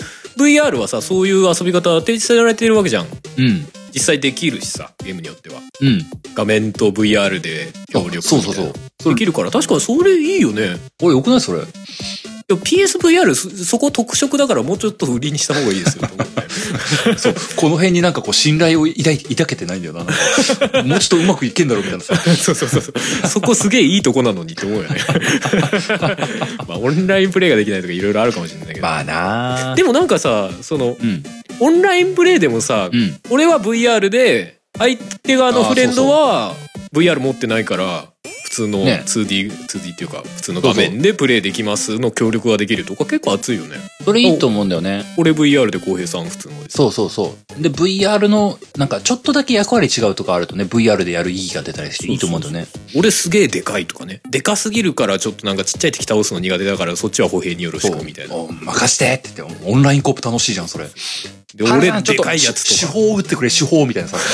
[0.79, 3.07] はさそういう遊び方提示されてるわけじゃん
[3.39, 3.67] うん。
[3.95, 6.05] 実際できるしさゲームによってはうん。
[6.35, 8.73] 画面と VR で協力そうそうそう。
[9.15, 11.61] できるから確かにそれいいよねおい、よくないそれ？
[12.49, 16.09] でも PSVR そそこ特色だからもうちょっと売りにした方がいいですよ
[17.19, 17.35] そう。
[17.57, 20.05] この辺になんかこう、信頼を抱い抱けてないんだよな。
[20.83, 22.17] もうちょっとうまくいけんだろうみたいなさ。
[22.37, 24.97] そうそうそうそうそこすげえいいとこなのにって思うよね
[26.67, 31.23] まあオンラインプレイができないとかいろいろあるかもしれないけど、まあなでもなんかさそのうん。
[31.61, 33.19] オンラインプレイでもさ、うん。
[33.31, 36.55] 俺は VR で相手側のフレンドは
[36.95, 39.03] VR 持ってないから普通のね。
[39.07, 43.77] 2D、2D っていうか普通の画面でプレイできますの協力ができるとか結構熱いよね。
[44.05, 45.05] それいいと思うんだよね。
[45.17, 46.77] 俺 VR で浩平さん普通のです。
[46.77, 47.63] そうそうそう。
[47.63, 52.67] で、VR の、なんかちょっとだけ役割違うとかあるとね、VR でやる意義が出たりしていいと思うんだよね。
[52.97, 54.21] 俺すげえでかいとかね。
[54.31, 58.35] でかすぎるからちょっとなんかちっちゃい敵倒すの苦手だからそっちは歩兵によろしくみたいな。
[58.35, 60.89] お任してって言って、オンラインコープ楽しいじゃん、それ。
[61.55, 62.93] で俺でかいやつ手とか。
[62.93, 64.19] 法を打ってくれ、手法みたいなさ。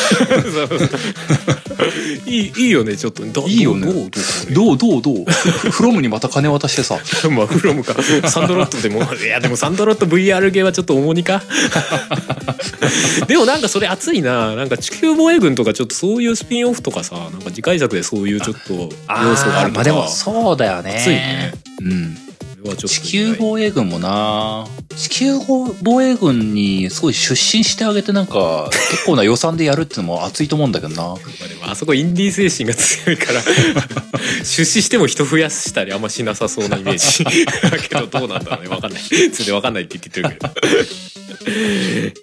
[2.26, 3.24] いいいいよねちょっと。
[3.24, 3.86] どいいよね。
[3.86, 4.10] どうどう
[4.52, 6.98] どうどうどうフロムにまた金渡してさ。
[7.30, 7.94] まあフロムか
[8.28, 11.42] サンドロットでも いやでもサンドロット VR ゲーはちょっと重荷か
[13.26, 20.94] でもなんかそれ熱いななんか地球防衛軍とかちょっとそういうスピンオフとかさなんか次回作でそういうちょっと要素があるとかまあでもそうだよね。
[20.96, 21.52] 熱いね。
[21.80, 22.23] うん。
[22.76, 25.38] 地球防衛軍もな地球
[25.82, 31.02] 防衛軍にすごい出身してあげてなんか結構な予算でやるってのも熱いと思うんだけどな。
[31.12, 31.12] ま
[31.44, 33.42] あでもあそこインディー精神が強いから
[34.42, 37.24] 出資しても人増やしたりあんましなさそうなイメージ
[37.70, 40.54] だけどどうなんだろうねわかんないそれでわかんないって言ってるけど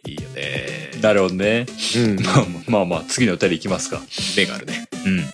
[0.07, 0.91] いいよね。
[1.01, 1.65] なるほどね。
[1.95, 2.15] うん。
[2.23, 4.01] まあまあまあ、次のお便りいきますか。
[4.37, 4.87] 目があるね。
[5.05, 5.25] うん。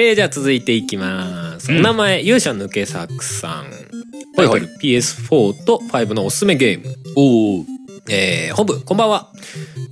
[0.00, 1.72] えー、じゃあ続いていきます。
[1.72, 3.50] うんお名前、勇者抜け作さん。
[3.62, 3.68] はい
[4.36, 6.94] タイトルはい PS4 と5のおすすめゲーム。
[7.16, 7.64] おお。
[8.08, 9.32] えー、本部、こんばんは。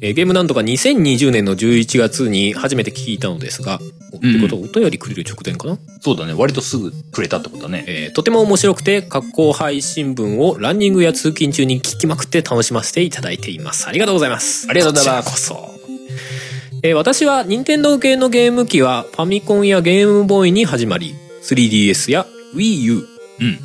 [0.01, 3.81] えーゲームなんとか2020年の11月に初めて聞いたのですが、
[4.13, 6.35] おってことはお便りくれる直前かな、そうだね。
[6.35, 7.85] 割とすぐくれたってことだね。
[7.89, 13.89] えーとても面白くて、格好配信分をランニングや通勤中に聞きまくって楽しませていただいています。
[13.89, 14.69] ありがとうございます。
[14.71, 15.77] ありがとうございますこちらこそ。
[16.83, 23.07] えー私は任天堂系のゲーム機はファミコンやゲームボーイに始まり、3DS や Wii U、うん。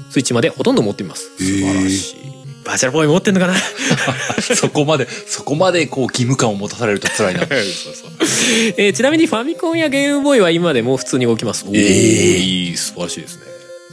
[0.10, 1.30] スイッチまでほとんど持っています。
[1.38, 2.16] 素晴らしい。
[2.64, 3.56] バーチャルボーイ持ってんのかな？
[4.56, 7.42] そこまで、そこまでこう義務感を持たされると辛いな。
[7.46, 8.12] そうそう。
[8.78, 11.66] えーちなみにファミコンやゲームボーイは今でも普通に動きます。
[11.68, 13.42] おーえーいい、素晴らしいですね。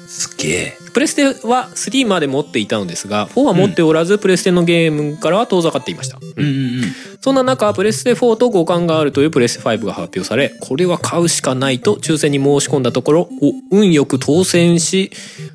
[0.08, 0.78] すっげえ。
[0.94, 6.18] プレステは3まで持っていたのですが、4は持っておらず、プレステのゲームからは遠ざかっていました。
[6.18, 6.82] うんうんうん。
[7.20, 15.12] そんな中、プレステ4と互換があるというプレステ5が発表され、これは買うしかないと抽選に申し込んだところ、お運よく当選し、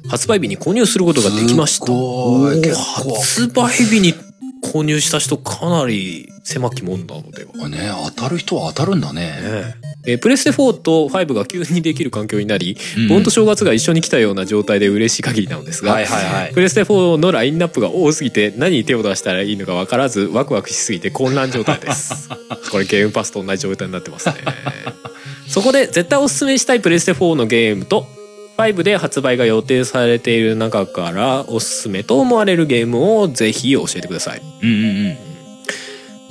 [0.08, 1.88] 発売日に購入することができました。
[1.88, 4.14] 発売日に
[4.64, 7.46] 購入した人かなり狭きもんなので。
[7.46, 7.70] は。
[7.70, 9.34] ね当たる人は当たるんだね。
[9.42, 13.08] えええープレステ4と5が急にできる環境になり、うん。
[13.08, 16.54] 盆と正月が一緒に来たような状態で嬉しい限りなのですが、はいはいはい。
[16.54, 22.30] プレステ4のラインナップが多すぎて何に手を出したらいいのか分からずワクワクしすぎて混乱状態です。
[22.72, 24.36] これゲームパスと同じ状態になってますね。
[25.48, 28.08] そこで絶対おすすめしたいプレステ4のゲームと
[28.58, 35.34] 5で発売が予定されている中からおすすめと思われるゲームをぜひ教えてくださいうんうんうん。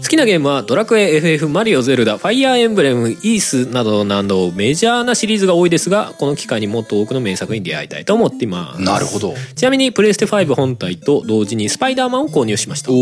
[0.03, 9.35] 好きなゲームはドラクエ FF マリオゼルダファイアーエンブレムイースなどなどメジャーなシリーズが多いですがこの機会にもっと多くの名作に出会いたいと思っていますなるほど。
[9.55, 12.99] ちなみにプレステ5本体と同時にスパイダーマンを購入しましたおー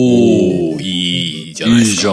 [0.82, 2.06] いいじゃないですかいいじ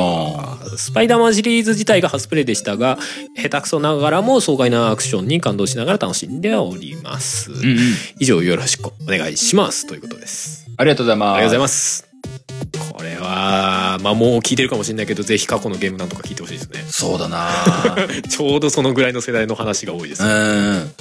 [0.77, 2.97] スパイダーマンシリーズ自体が初プレイでしたが
[3.35, 7.77] 下手くそながらも爽快なアクションに感動しながら楽しんでおります、うんうん。
[8.19, 11.35] 以上よろしくお願いしますということですありがとうございます。
[11.35, 12.07] ありがとうございます
[12.93, 17.49] これはまあもう聞いてるかもしれないけどぜひ過去のゲームなんとか聞いてほしいですねそうだな
[18.27, 20.91] ちょうどそのぐらいの世代の話が多いです、うん。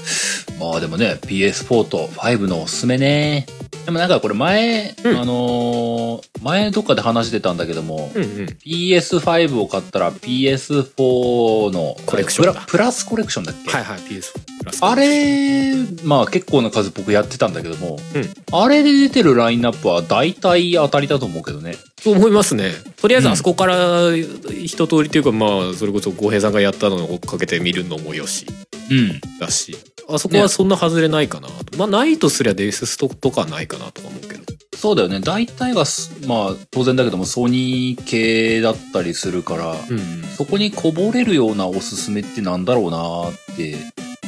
[0.58, 3.46] まあでもね、PS4 と5のおすすめね。
[3.84, 6.05] でもなんかこれ前、うんあのー
[6.42, 8.28] 前どっかで話してたんだけども、うんうん、
[8.64, 12.64] PS5 を買ったら PS4 のコレクションだ。
[12.66, 18.28] プラスコレクションだっけ、はいはい PS プラスあれ、まあ結構な数僕やってたんだけども、うん。
[18.52, 21.76] あれで出てるラインナップは大体当たりだと思うけどね。
[22.00, 22.72] そう思いますね。
[23.00, 28.46] とりあえずあそこから一通りというか、まあそれこそ浩平さんがやったのを追っかけてみるのもよし。
[28.90, 29.20] うん。
[29.38, 29.76] だし
[30.08, 34.44] あそこはそんな外れないかなと、まあないとすりゃデイスストとかはないかなとか思うけど。
[34.76, 35.20] そうだよね。
[35.20, 40.22] 大体がす、まあ当然だけどもソニー系だったりするから、うん。
[40.36, 43.76] そこにこぼれるようなおすすめってなんだろうなって、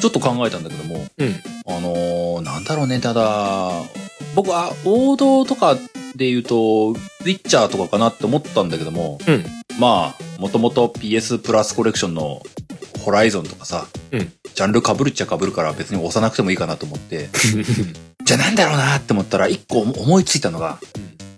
[0.00, 1.34] ちょっと考えたんだけども、うん。
[1.66, 3.72] あのーなんだろうね、ただ、
[4.34, 5.76] 僕は王道とか
[6.16, 9.44] で言うと、ウィッチャーとかかなって思ったんだけども、うん。
[9.78, 12.42] まあ、もともと PS プラスコレクションの
[13.00, 14.32] ホライゾンとかさ、うん。
[14.54, 17.28] ジャンル被るっちゃ被るから別に押さなくてもいいかなと思って、
[18.24, 20.78] じゃあなんだろうなって思ったら一個思いついたのが、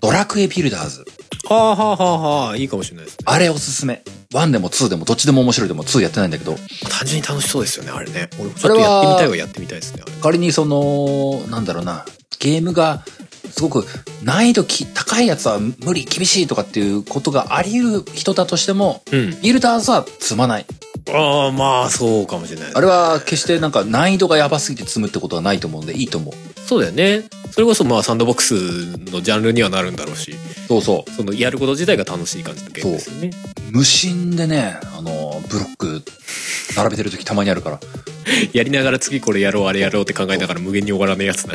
[0.00, 1.04] ドラクエビルダーズ。
[1.48, 3.18] はあはあはあはあいいかもしれないですね。
[3.26, 4.02] あれおすすめ。
[4.32, 6.56] 1でも2でもどっちでも面白いでも2やってないんだけど、
[6.88, 8.30] 単純に楽しそうですよねあれね。
[8.38, 10.02] 俺もちょっとやってみたいはやってみたいですね。
[10.22, 12.04] 仮にその、なんだろうな、
[12.38, 13.04] ゲームが
[13.50, 13.86] すごく
[14.22, 19.40] 難易度き高いやつは無理、厳しいとかっていうことがあり得る人だとしても、うん。
[19.40, 20.66] ビルダーズは積まない。
[21.12, 26.34] ああまあそうかもしれないあれは決してなんか難易度がやばすぎて積むってことはないと思うんでいいと思う。
[26.60, 27.24] そうだよね。
[27.50, 28.54] それこそまあサンドボックス
[29.10, 30.34] のジャンルにはなるんだろうし。
[30.68, 33.30] そうそそのやること自体が楽しい感じのゲームですよね。
[33.70, 33.72] う。
[33.72, 36.02] 無心でね、あの、ブロック
[36.76, 37.80] 並べてる時たまにあるから、
[38.52, 41.54] やりながら次これやろうあれやろうって考えながら無限に終わらねえやつな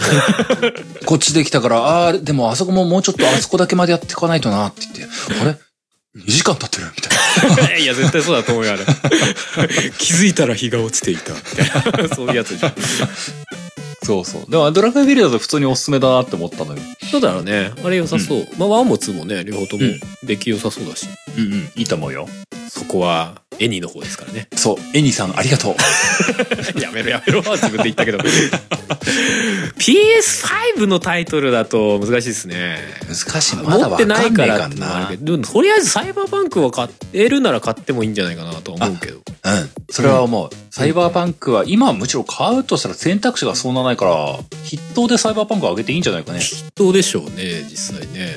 [1.06, 5.58] こっちできたから、ああー、でもあそこももうちょっとあそこだけまでやっていかないとなって言って、あれ
[6.18, 7.76] ?2 時間経ってるみたいな。
[7.78, 8.86] いや絶対そうだと思うよあれ
[9.98, 12.74] 気づいたら日が落ちていたみたいなそういうやつじゃん
[14.06, 14.50] そうそう。
[14.50, 16.80] でもドラクエビルダーズ普通におすすめだなって思ったのよ。
[17.12, 21.08] そうだろうねあれ良さそう、まあ1も2もね両方ともうん出来良さそうだし、
[21.38, 22.30] うんうん、いいと思うよ。
[22.70, 25.76] そこはエニーの方ですからねそう、エニさんありがとう。
[26.80, 28.20] やめろやめろ自分で言ったけど
[29.78, 32.78] PS5 のタイトルだと難しいですね
[33.08, 33.56] 難しい。
[33.58, 35.12] まだ持ってないからわかな。
[35.18, 39.70] でもとりあえずサイバーパンクは買えるなら買ってもいいんじゃないかなとは思うけどうん。
[39.90, 40.50] それは思う。
[40.72, 46.40] サイバーパンクは、今はむしろ買うとしたら選択肢がそんなないから、筆頭でサイバーパンクを上げていいんじゃないかね。
[46.76, 48.36] どうでしょうね実際ね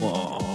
[0.00, 0.47] まああ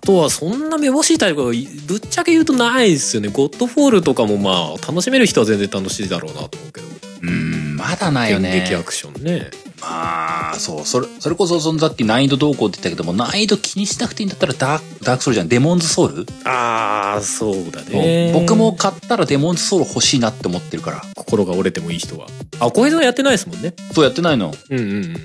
[0.00, 1.52] とはそんなめぼしいタイプが
[1.86, 3.28] ぶっちゃけ言うとないですよね。
[3.28, 6.86] ゴッドフォールとかもまあ楽しめる人は全然楽しいだろうなと思うけど。
[7.22, 8.56] うん、まだないよね。
[8.56, 9.50] 演劇アクションね。
[9.80, 18.32] まあ、そう、それ、それこそ、そのさっき難易度どうこうって言ったけども、難易度気にしなくていいんだったらダーク、ダークソウルじゃん、デモンズソウル、ああそうだね。
[18.32, 21.02] 僕も買ったらデモンズソウル欲しいなって思ってるから。
[21.14, 22.26] 心が折れてもいい人は。
[22.58, 23.74] あ小平さんやってないですもんね。
[23.92, 24.54] そうやってないの。
[24.70, 25.16] うんうんうん。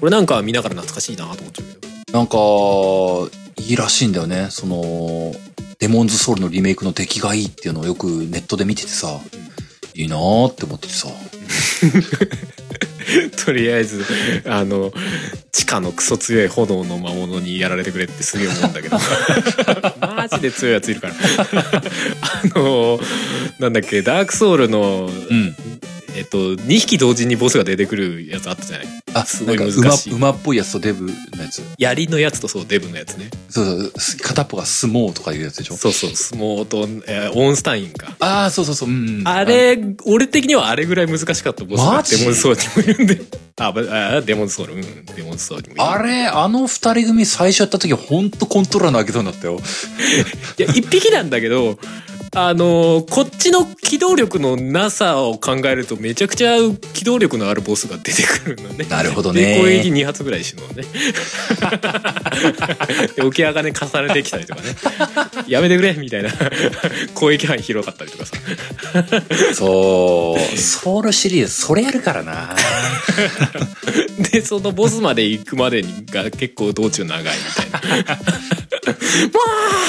[0.00, 2.18] これなんか見ながら懐かしいなと思っちゃうけど。
[2.18, 4.48] なんか、いいらしいんだよね。
[4.50, 5.32] その、
[5.78, 9.20] デモンズソウルのリメイクの出来がいいっていうのをよくネットで見ててさ、
[9.94, 11.08] いいなーって思っててさ。
[13.44, 14.04] とりあえず
[14.46, 14.92] あの
[15.52, 18.98] 地下のクソ強い炎の魔物にやられてくれってすげえ思うんだけど
[20.00, 21.14] マジで強いやついるから
[22.20, 22.98] あの
[23.58, 25.54] なんだっけダークソウルのうん。
[26.18, 28.86] えっと2匹同時にボスが出てくるやつあったじゃない？
[29.12, 31.12] あ、すごい難しい馬、馬っぽいやつとデブの
[31.42, 31.62] やつ。
[31.76, 35.76] 槍のやつとそうデブのやつねそうそう、す片っぽがスモーとかいうやつでしょ？
[35.76, 38.88] そうそう相撲と、えーオーンスタインかああ、そうそうそう。
[38.88, 39.28] うんうん。
[39.28, 42.18] あれ、俺的にはあれぐらい難しかったボスがマジ？
[42.18, 43.20] デモンズソウルにもいるんで。
[43.58, 43.82] あ、ば
[44.16, 45.82] あデモンズソウル、うん、デモンズソウルにもいる。
[45.82, 49.58] あれ、あの二人組最初やった時ほんとコントローラー投げそうになったよ。
[50.58, 51.78] いや、一匹なんだけど、
[52.34, 56.56] あのーこっちの機動力のなさを考えるとめちゃくちゃ
[56.92, 58.84] 機動力のあるボスが出てくるのね。
[58.86, 59.58] なるほどでね。
[59.58, 60.82] 攻撃2発ぐらいしのね。
[63.16, 64.68] で起き上がり重ねてきたりとかね。
[65.46, 66.30] やめてくれみたいな
[67.14, 68.36] 攻撃範囲広かったりとかさ。
[69.54, 70.58] そう。
[70.58, 72.56] ソウルシリーズ、それやるからな。
[74.32, 78.18] で、そのボスまで行くまでにが結構道中長いみたいな。
[79.32, 79.40] わ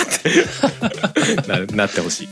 [0.06, 2.30] ーってななってほしい。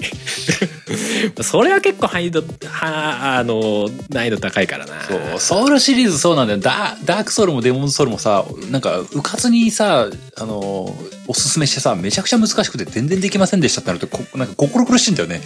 [1.44, 4.94] それは結構難易度、は、あの、難易度高いからな。
[5.08, 6.60] そう、ソウルシリーズそうなんだよ。
[6.60, 10.96] ダダークソウルもデモンズソウルもさ、なんか、うかつにさ、あの、
[11.28, 15.42] おすすめしてさ、めちゃくちゃ難しくて全然できませんでしたってなると、こなんか心苦しいんだよね。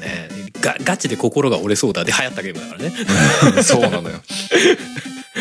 [0.00, 0.28] ね
[0.60, 3.62] がガチで心が折れそうだで流行ったゲームだからね。
[3.62, 4.20] そうなのよ。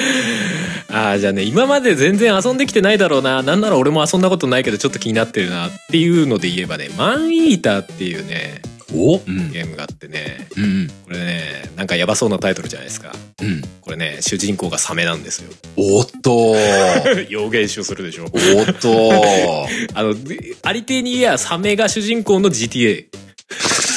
[0.89, 3.43] ああ、じゃあね、今まで全然遊んできてないだろうな。
[3.43, 8.62] なんなら俺も遊んだことないけどちょっと気になってるなっていうので言えばね、マンイーターっていうね、
[8.94, 9.18] お？
[9.18, 9.52] うん。
[9.52, 10.88] ゲームがあってね、うんうん。
[11.06, 13.14] これね、なんかやばそうなタイトルじゃないですか。
[13.42, 13.62] うん。
[13.82, 15.50] これね、主人公がサメなんですよ。
[15.76, 17.28] おっとー。
[17.30, 18.26] 要言集するでしょ。
[18.26, 19.90] おっとー。
[19.94, 20.16] あの、
[20.64, 23.06] ありていに言えばサメが主人公の GTA。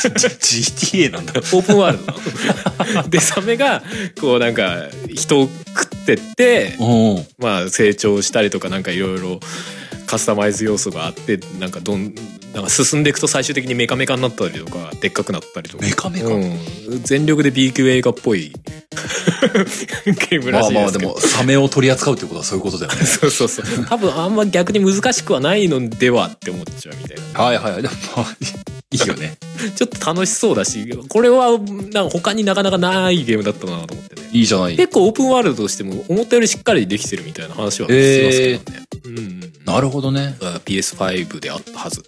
[0.09, 1.35] GTA なんだ。
[1.39, 3.09] オープンワールド。
[3.09, 3.83] で、サメが、
[4.21, 7.27] こうなんか、人を食ってって、うん。
[7.39, 9.41] まあ成長したりとかなんかいろいろ
[10.11, 12.13] カスタマイズ要素があって、なんかどん、
[12.53, 15.85] なんか進んでいくと最終的にメカメカになったりとか、でっかくなったりとか。
[15.85, 16.27] メカメカ？
[16.27, 16.59] うん。
[17.05, 18.51] 全力で B 級映画っぽい
[20.05, 21.13] ゲームらまあまあしいですけど。
[21.15, 22.99] でも、サメを取り扱うってことはそういうことだよね。
[23.07, 23.87] そうそうそう。
[23.87, 27.41] 多分あんま逆に難しくはないのではって思っちゃうみたいな。
[27.41, 27.83] はいはいはい。
[27.83, 28.37] でもまあ、
[28.93, 29.39] いいよね。
[29.77, 34.29] ちょっと楽しそうだし、これはなんか他になかなかないゲームだったなと思ってね。
[34.33, 34.77] いいじゃない。
[34.77, 38.87] 結構オープンワールドとしても思ったよりしっかりできてるみたいな話はしますけどね。
[39.05, 39.53] うんうん。
[39.65, 40.37] なるほどね。
[40.41, 42.03] あ PS5 であったはず。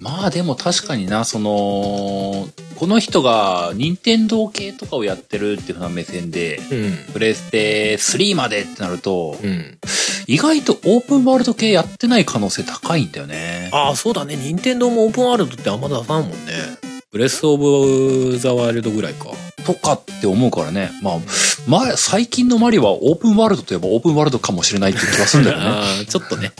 [0.00, 7.12] まあでも確かにな、その、この人が任天堂系とかをやってるっていうふうな目線で、うん。
[7.12, 9.78] プレステ3までってなると、うん。
[10.26, 13.70] 意外とオープンワールド系やってない可能性高いんだよね。
[13.72, 14.36] ああ、そうだね。
[14.36, 16.95] 任天堂もオープンワールドってあんま出さんもんね。
[17.12, 19.26] ブレスオブザワイルドぐらいか。
[19.64, 20.90] とかって思うからね。
[21.02, 21.18] まあ、
[21.66, 26.06] まあ、最近のマリオはオープンワールドといえばオープンワールドかもしれないって気がするんだよね。
[26.06, 26.52] ちょっとね。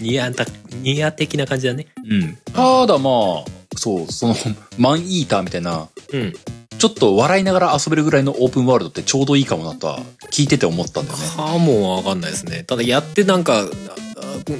[0.00, 0.44] ニアた、
[0.82, 1.86] ニア的な感じだね。
[2.08, 2.38] うん。
[2.52, 3.44] ただまあ、
[3.76, 4.36] そう、その、
[4.76, 6.34] マンイーターみたいな、うん。
[6.78, 10.00] ちょっと笑いながら遊べるぐらいのオープンワールドってちょうどいいかもなとは
[10.30, 11.24] 聞いてて思ったんだよね。
[11.36, 12.64] かもわかんないですね。
[12.64, 13.64] ただやってなんか、あ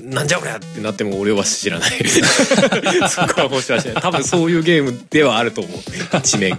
[0.05, 1.91] なんじゃこりゃってなっても俺は知らない。
[3.09, 3.95] そこはもしはしない。
[4.03, 5.79] 多分そういうゲームではあると思う。
[6.19, 6.59] 一面。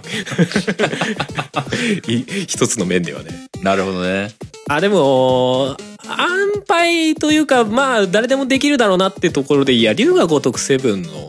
[2.08, 3.48] い一つの面ではね。
[3.62, 4.32] なるほどね。
[4.68, 11.28] あ、でも、安牌というか、まあ、誰でもできるだろうなってところで、いや、龍が如くセブンの、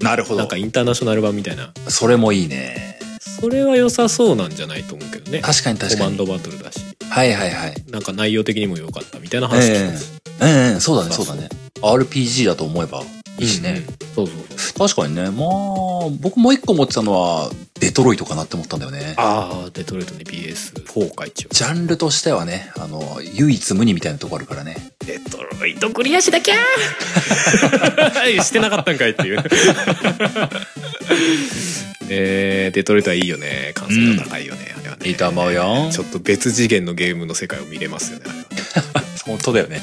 [0.00, 0.56] なるほどなんか。
[0.56, 1.72] インターナショナル版みたいな。
[1.88, 2.98] それもいいね。
[3.40, 5.40] それは良さそうなんじゃないと思うけどね。
[5.40, 6.00] 確かに確かに。
[6.00, 6.80] コマンドバトルだし。
[7.14, 7.74] はいはいはい。
[7.92, 10.20] なんか内容的にも良かったみたいな話聞きます。
[10.40, 11.48] ええええそうだねそそうだね。
[11.80, 13.02] RPG だと思えば
[13.38, 13.84] いいしね。
[13.88, 14.06] うん。
[14.16, 14.88] そうそうそう。
[14.88, 15.30] 確かにね。
[15.30, 17.50] まあ、僕もう一個思ってたのは、
[17.80, 19.14] デトロイトかなって思ったんだよね。
[19.16, 21.48] ああ、デトロイトね、PS4 か一応。
[21.50, 24.92] ジャンルとしてはね、あの、唯一無二みたいなとこあるからね。
[25.06, 29.44] デトロイトクリアしなきゃー してなかったんかいっていう。
[32.08, 33.72] え ー、デトロイトはいいよね。
[33.74, 34.74] 完成度高いよね。
[34.78, 35.08] あれはね。
[35.08, 38.24] いいと思うよちょっと別次元のゲームの世界を見れますよね。
[38.28, 39.80] あれは 本当だよね。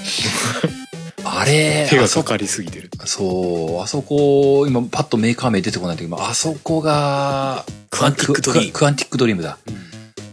[1.23, 2.89] ああれ、手があそかかりすぎてる。
[3.05, 9.57] そう、あそこ、今パッとメーカー名出てこないんだけど、あそこが、 Quantic Dream、Quantic Dream だ。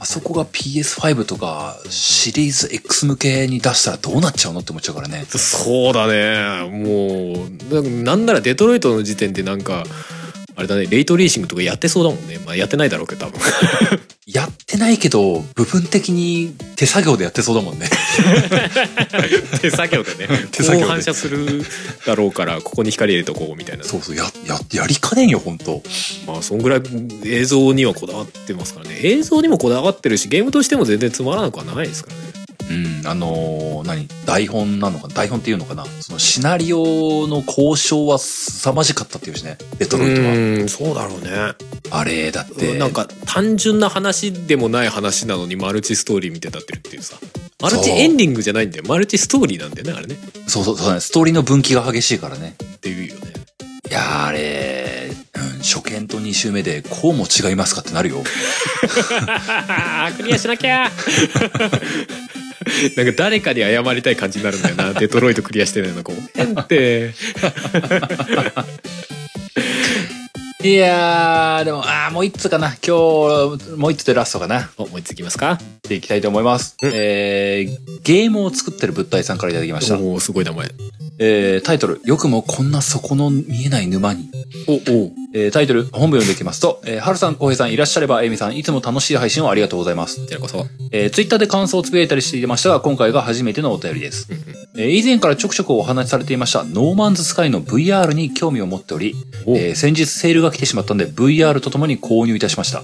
[0.00, 5.24] あそこが PS5 とかシリーズ X 向けに出したらどうなっちゃうのって思っちゃうからね。
[5.26, 6.68] そうだね。
[6.70, 9.84] もう、ななんならデトロイトの時点でなんか、
[10.54, 12.38] あれだね、レイトレーシングとかやってそうだもんね。
[12.44, 13.40] まあやってないだろうけど、多分。
[14.30, 17.88] やってないけど、部分的に手作業でやってそうだもんね。
[19.62, 20.28] 手作業でね。
[20.52, 21.64] 手作業で反射する
[22.04, 23.84] だろうから、ここに光入れとこうみたいな。
[23.84, 25.82] そうそう、や、や、やりかねんよ、本当
[26.26, 26.82] まあ、そんぐらい
[27.24, 29.00] 映像にはこだわってますからね。
[29.02, 32.37] 映像にもこだわってるし、ゲームとしても全然つまらなくはないですからね。
[32.70, 35.86] うん、あのー何台本なのかな台本っていうのかな？
[36.00, 39.56] そのシナリオの交渉は凄まじかったっていうしね。
[39.78, 40.32] デトロイトは。
[40.32, 41.30] うん、そうだろうね。
[41.90, 42.76] あれ、だって。
[42.76, 47.16] なんか単純な話でもない話なのにマルチストーリーみたいになってるっていうさ
[47.62, 50.16] マルチエンディングじゃないんだよマルチストーリーなんだよねあれね
[50.46, 51.00] そうそうそうだね。
[51.00, 52.56] ストーリーの分岐が激しいからね。
[52.76, 53.32] っていうよね
[53.88, 58.22] いやーあれ、うん、初見と2周目でこうも違いますかってなるよ。
[60.16, 60.90] クリアしなきゃ
[62.96, 67.14] なんか誰かに謝りたい感じになるんだよな デトロイトクリアしてないのごめんって
[70.60, 72.74] いやー、でも、あーもう一つかな。
[72.84, 74.70] 今日、もう一つでラストかな。
[74.76, 75.56] おもう一ついきますか
[75.88, 76.76] でいきたいと思います。
[76.82, 79.96] うんえー、ゲームを作ってる物体さんからいただきました。
[79.96, 80.68] おおすごい名前
[81.20, 84.30] えー、タイトル、よくもこんな底の見えない沼に。
[84.68, 84.78] おお
[85.34, 90.20] えー、タイトル、本部読んでいきますと、えー、はるさん、こうへいさん、いらっしゃれば、えみさん、いつも楽しい配信をありがとうございます。
[90.20, 94.28] こちらこそえー、ツイッターで感想をつぶやいたりしていましたが、今回が初めてのお便りです。
[94.76, 99.14] えー以前からちょくちょくお話しされていました、ノーマンズスカイの VR に興味を持っており、
[99.44, 102.82] おえー先日セールが来てしまったんで、VR とともに購入いたしました。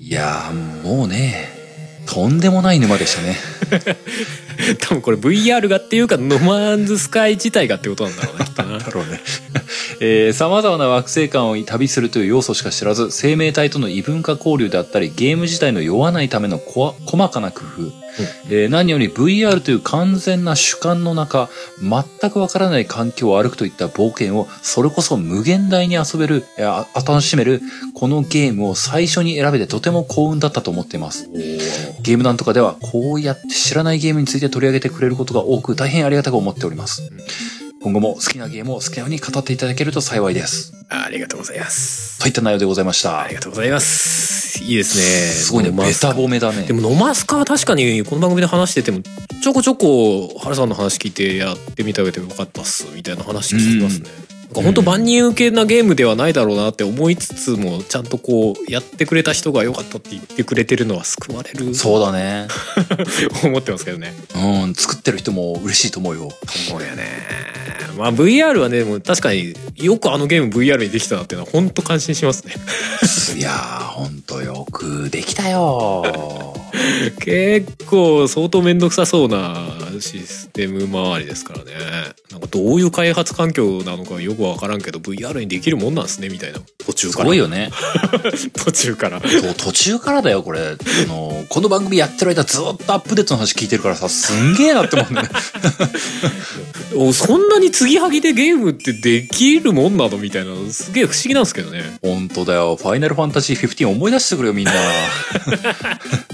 [0.00, 1.55] いやー、もうね、
[2.06, 3.36] とんでもない沼でしたね。
[4.80, 9.20] 多分これ VR がっていうかノマンズスカイ自体がってことなんだろうねきっとな だろうね。
[10.00, 17.92] えー、様々な惑星間を旅するという要素しか知らず、生命体との異文化交流であったり、ゲーム自体の酔わないためのこわ細かな工夫、
[18.48, 21.48] えー何より VR という完全な主観の中、
[21.80, 27.60] 全くわからない環境を歩くといった冒険を、それこそ無限大に遊べる、あ楽しめる、
[27.94, 31.28] このゲームを最初に選べてとても幸運だったと思っています。
[32.02, 37.10] ゲームなんとかでは、こうやって知らないゲームについて取り上げてくれることが多く、大変ありがたく思っております。
[37.86, 40.72] 今後も好きなゲームを好きなように語っていただけると幸いです。
[40.88, 43.34] ありがとうございますといった内容でございましたあり。
[43.36, 46.72] がとうございますいいですねすごいね、ベタ褒めだねで。
[46.72, 49.02] もノマスカは確かにこの番組で話してても
[49.40, 54.08] ちょこちょこ原さんの話聞いてやってみた上でよかったっすみたいな話聞きますね。
[54.10, 62.48] なんか本当万人受けなゲームではないだろうなって思いつつもちゃんとこうやってくれた人が良かったって言ってくれてるのは救われるそうだね。
[63.44, 64.14] 思ってますけどね。
[64.34, 66.30] うん、作ってる人も嬉しいと思うよ。
[66.68, 67.06] そうやね。
[67.96, 72.54] まあ VR はねでも確かによくあのゲーム VR にできたなっていうのは本当感心しますね。
[73.36, 76.54] いやー、ほんとよくできたよ。
[77.20, 81.72] 結構相当面倒くさそうなシステム周りですからね
[82.30, 87.70] なんかどういう開発環境なのかよくわからんけど VR にできるもんなんですねみたいな途中すからごいよね。
[88.54, 89.20] 途中から
[89.56, 90.60] 途中からだよ、これ。
[90.60, 100.18] あの、この番組やってる間ずっとアップデートの話聞いてるからさ、すんげえなって思うんだよそんなに継ぎはぎでゲームってできるもんなの？
[100.18, 102.76] みたいなすげえ不思議なんですけどねほんとだよ。
[102.76, 104.72] ファイナルファンタジー15思い出してくれよ、みんな。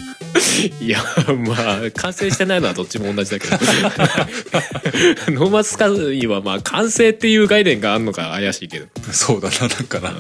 [0.80, 0.98] いや
[1.46, 3.56] まあ完成してないのはどっちも同じだけど
[5.32, 10.14] ノーマスカイはまあ完成っていう概念があるのか怪しいけどそうだな、なんかな。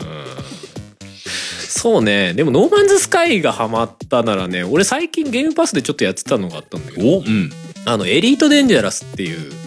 [1.68, 7.50] そうねでもノーマンズスカイがハマったならね俺最近ゲームパスでちょっとやってたのがあったんだけどおうん。
[7.84, 9.61] あのエリートデンジャラスっていう。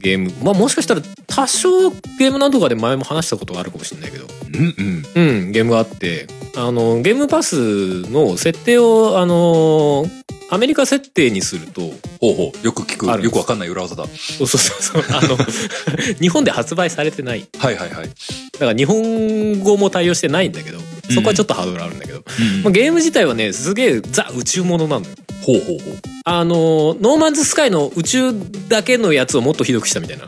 [0.00, 4.74] ゲームまあもしかしたら多少ゲームなんとかで前も話したことがあるかもしれないけどうん
[5.16, 5.38] うん。
[5.40, 6.26] うんゲームがあって
[6.56, 10.06] あのゲームパスの設定をあの
[10.52, 11.80] アメリカ設定にすると
[12.20, 12.66] ほうほう。
[12.66, 13.22] よく聞く。
[13.22, 14.04] よくわかんない裏技だ。
[14.06, 15.38] そうそうそうそうあの
[16.20, 18.08] 日本で発売されてないはいはいはい。
[18.54, 20.78] だから日本語も対応してないんだけど
[21.10, 22.20] そこはちょっとハードルあるんだけど、う
[22.60, 25.12] んまあ、ゲーム自体はねすげえザ宇宙ものなのよ。
[25.44, 25.98] ほうほうほう。
[26.24, 26.54] あの
[27.00, 28.32] No Man's Sky の宇宙
[28.68, 30.26] だけのやつをもっとひどくしたみたいな。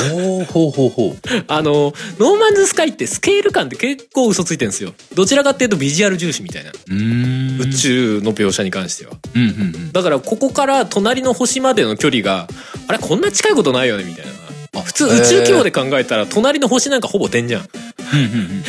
[0.00, 1.16] ほうほうほうほう。
[1.48, 4.94] あの No Man's Sky ってスケール感って結構嘘ついてるんですよ。
[5.14, 6.70] どちらかっていうとビジュアル重視みたいな。
[6.70, 9.12] 宇宙の描写に関しては。
[9.34, 9.92] うんうんうん。
[9.92, 12.48] だからここから隣の星までの距離が
[12.86, 14.30] あれこんな近いことないよねみたいな。
[14.30, 17.68] あ普通宇宙規模で考えたら隣の星なんかほぼ点じゃん。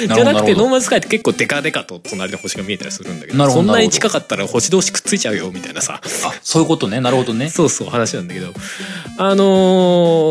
[0.08, 6.08] じゃなくてノーるマンズスカイって結構デカデカと隣の星が見えたりするんだけどそんなに近かったら星同士くっついちゃうよみたいなさあ、
[6.41, 7.02] そういうことね。
[7.02, 7.49] なるほどね。
[7.49, 8.54] そうそう話なんだけど
[9.18, 9.43] あの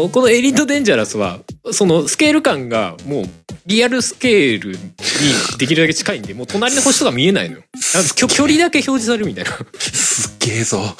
[0.08, 1.40] ーこのエリートデンジャラスは
[1.72, 3.24] そのスケール感がもう
[3.66, 4.78] リアルスケールに
[5.58, 7.62] できるだけ近いんでもう隣の星とか見えないのよ
[8.16, 10.96] 距離だけ表示されるみたいな すっげえぞ。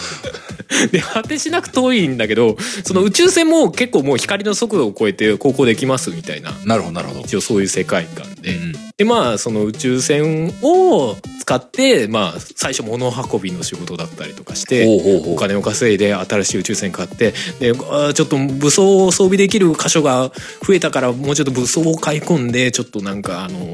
[0.93, 7.21] で果てしなく遠いんだけどその宇宙船も結構もう光の速度を超えて航行できますみたいななるほど、なるほど。
[7.21, 14.87] 一応そういう世界観で、うんでまあその宇宙船を使ってまあ最初物運びの仕事だったりとかして
[15.27, 20.31] お金を稼いで新しい宇宙船買ってであーちょっと武装を装備できる箇所が
[20.63, 23.73] 増えたからもうちょっと武装を買い込んでちょっとなんかあの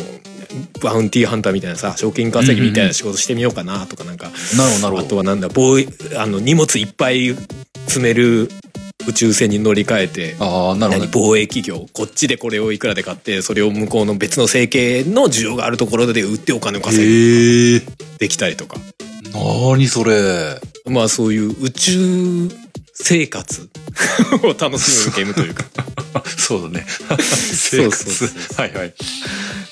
[0.82, 5.07] バウンティーハンターみたいなさ賞金稼ぎみたいな仕事してみようかなとかなんか、なるほど、なるほど。
[5.07, 5.86] あとはなんだ防衛
[6.16, 7.34] あの荷物いっぱい
[7.87, 8.49] 積める
[9.09, 11.09] 宇宙船に乗り換えてああ、なるほど何。
[11.12, 17.87] 防衛企業こっちでこれをいくらで買ってそれを向こうの別の生計の需要があるところで売ってお金を稼ぐ。
[18.18, 18.76] できたりとか
[19.32, 20.61] なにそれ。
[20.87, 22.49] まあそういう宇宙
[22.99, 23.68] 生活
[24.42, 25.64] を楽しむゲームというか
[26.36, 26.86] そうだね。
[27.20, 28.94] そうそうそうはいはい。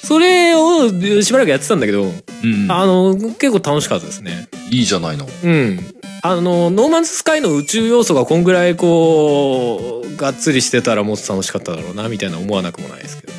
[0.04, 0.90] それを
[1.22, 2.70] しばらくやってたんだけどうん。
[2.70, 5.28] あの結構楽しかったですねいいじゃないの。
[5.42, 13.32] うんあの No Man's Sky の宇宙要素がこんぐらいこうがっつりしてたらもっと楽しかっただろうなみたいな思わなくもないですけど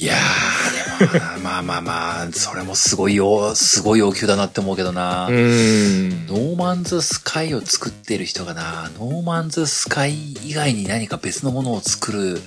[0.00, 0.81] いやー、
[1.42, 5.26] まあまあまあ、それもすごいよ、すごい要求だなって思うけどな。
[5.28, 12.40] うん No Man's Sky を作ってる人がな、 No Man's Sky 以外に何か別のものを作る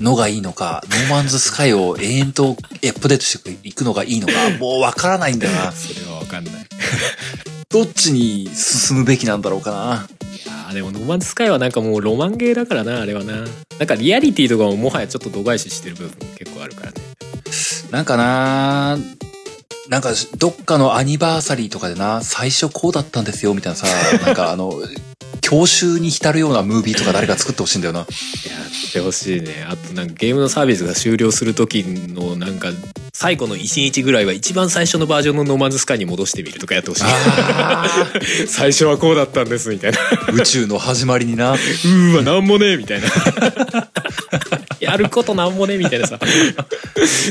[0.00, 5.72] のがいいのか、 No Man's Sky を永遠とアップデートしていくのがいいのか、もうわからないんだよな。
[5.76, 6.54] それは分かんない
[7.70, 10.06] どっちに進むべきなんだろうかな。
[10.48, 13.34] あーでも No Man's Sky はなんかもうロマンゲーだからなあれはな
[13.78, 17.11] なんかリアリティとかももはやちょっと度外視してる部分結構あるからね
[17.92, 18.96] なんかな、
[19.90, 23.86] なんかどっかのアニバーサリーとかでな、最初こうだったんですよみたいなさ、
[24.24, 24.82] なんかあの、
[25.42, 28.00] 教習に浸るようなムービーとか誰か作ってほしいんだよな。
[28.00, 29.66] やってほしいね。
[29.68, 32.70] あとなんかゲームのサービスが終了する時のなんか
[33.12, 37.04] 最後の1日ぐらいは一番最初のバージョンのノーマンズスカイに戻してみるとかやってほしい。
[38.48, 39.98] 最初はこうだったんですみたいな。
[40.32, 41.52] 宇宙の始まりにな。
[41.52, 43.08] うーわなんもねえみたいな
[44.82, 46.18] やることなんもねえみたいなさ。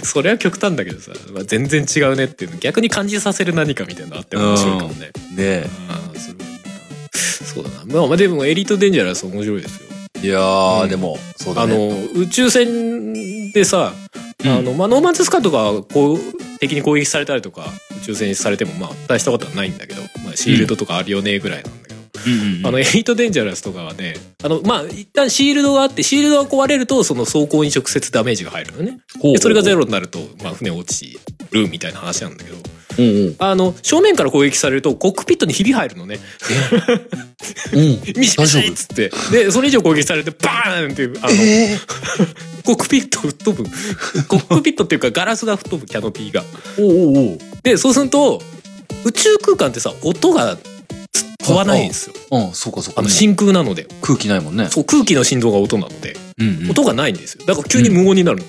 [0.04, 2.58] それは極端だけどさ、まあ、全然違うねっていうの。
[2.58, 5.08] 逆に感じさせる何かみたいなのあって面白いかもね。
[5.08, 5.70] ねえ。
[5.90, 6.20] ああ
[7.14, 7.86] そうだな。
[7.86, 9.90] まあまあでもエリートデンジャラス面白いですよ。
[10.24, 10.90] いやー、うん。
[10.90, 11.76] でも、そうだあね。
[11.90, 13.94] の宇宙船でさ、
[14.44, 14.52] うん。
[14.52, 16.20] あのまあ、ノーマンズスカーとかこう
[16.60, 17.66] 敵に攻撃されたりとか
[18.02, 21.91] 宇宙船にされてもまあ大したことはないんだけど、まあ、シールドとかあるよねぐらいなんだけど、
[22.26, 29.00] うんうんあのエリートデンジャラスとかはねあのまあ一旦シールドがあってシールドが壊れるとその装甲に直接ダメージが入るのね。
[29.20, 29.34] ほう。
[29.34, 31.20] でそれがゼロになると、まあ、船落ち
[31.52, 32.58] るみたいな話なんだけど。
[33.00, 33.36] うんうん。
[33.40, 36.20] あの正面から攻撃されるとコックピットにひび入るのね。
[37.74, 37.80] うん。
[38.18, 39.12] ミシミシっつって。
[39.32, 41.78] でそれ以上攻撃されてバーンっていうあの、え？
[42.64, 43.70] コックピット吹っ飛ぶ。
[44.28, 46.44] コックピットっていうかガラスが吹っ飛ぶキャノピーが。
[46.44, 47.38] ー、おうおうおう。
[47.64, 48.42] でそうすると
[49.06, 50.58] 宇宙空間ってさ音が
[51.42, 53.02] 飛ばないんですようん、そうかそうか。
[53.02, 54.68] あの真空なので空気ないもんね。
[54.68, 56.72] そう空気の振動が音なのでうん、うん。
[56.72, 58.46] 音がないんですよだから急に無音になるの、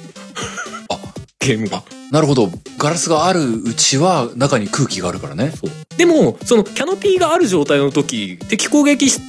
[0.90, 0.98] あ、
[1.40, 2.50] ゲームがなるほど。
[2.76, 5.52] ガラスがあるうちは中に空気があるからね。
[5.96, 9.20] でもそのキャノピーがある状態の時敵攻撃し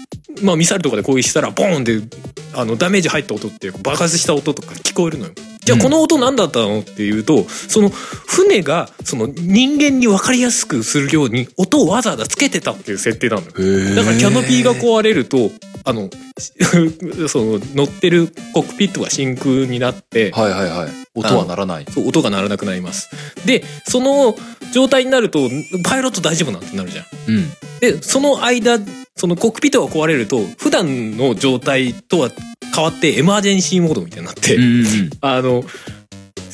[0.42, 2.18] まあミサイルとかで攻撃したらボーンって
[2.54, 5.32] あのダメージ入った音っていうか爆発した音とか聞こえるのよ
[5.66, 15.52] じゃあうんこの音何だったのっていうとその船がその人間に分かりやすくするように音をわざわざつけてたっていう設定なのよへだからキャノピーが壊れると
[15.86, 16.10] あの
[17.28, 21.03] その乗ってるコックピットが真空になってはいはいはい。
[21.16, 21.86] 音はならない。
[21.90, 23.10] そう音が鳴らなくなります
[23.46, 24.36] でその
[24.74, 25.50] 状態になると
[25.84, 27.50] パイロット大丈夫なんてなるじゃんうん。
[27.80, 28.80] でその間
[29.16, 32.30] そのコックピットが壊れると普段の状態とは
[32.74, 35.10] 変わってエマージェンシーモードみたいになって、うんうんうん。
[35.22, 35.64] あの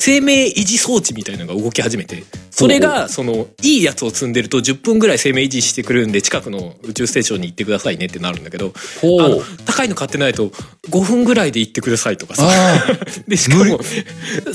[0.00, 8.72] 生命維持装置みたいなのが動き始めてそれがそのいいやつを積んでると10分ぐらい生命維持してくれるんで近くの宇宙ステーションに行ってくださいねってなるんだけど
[9.02, 10.48] ほあの高いの買ってないと
[10.88, 12.48] 5分ぐらいで行ってくださいとかさ。
[12.48, 12.96] あ
[13.28, 13.80] でしかも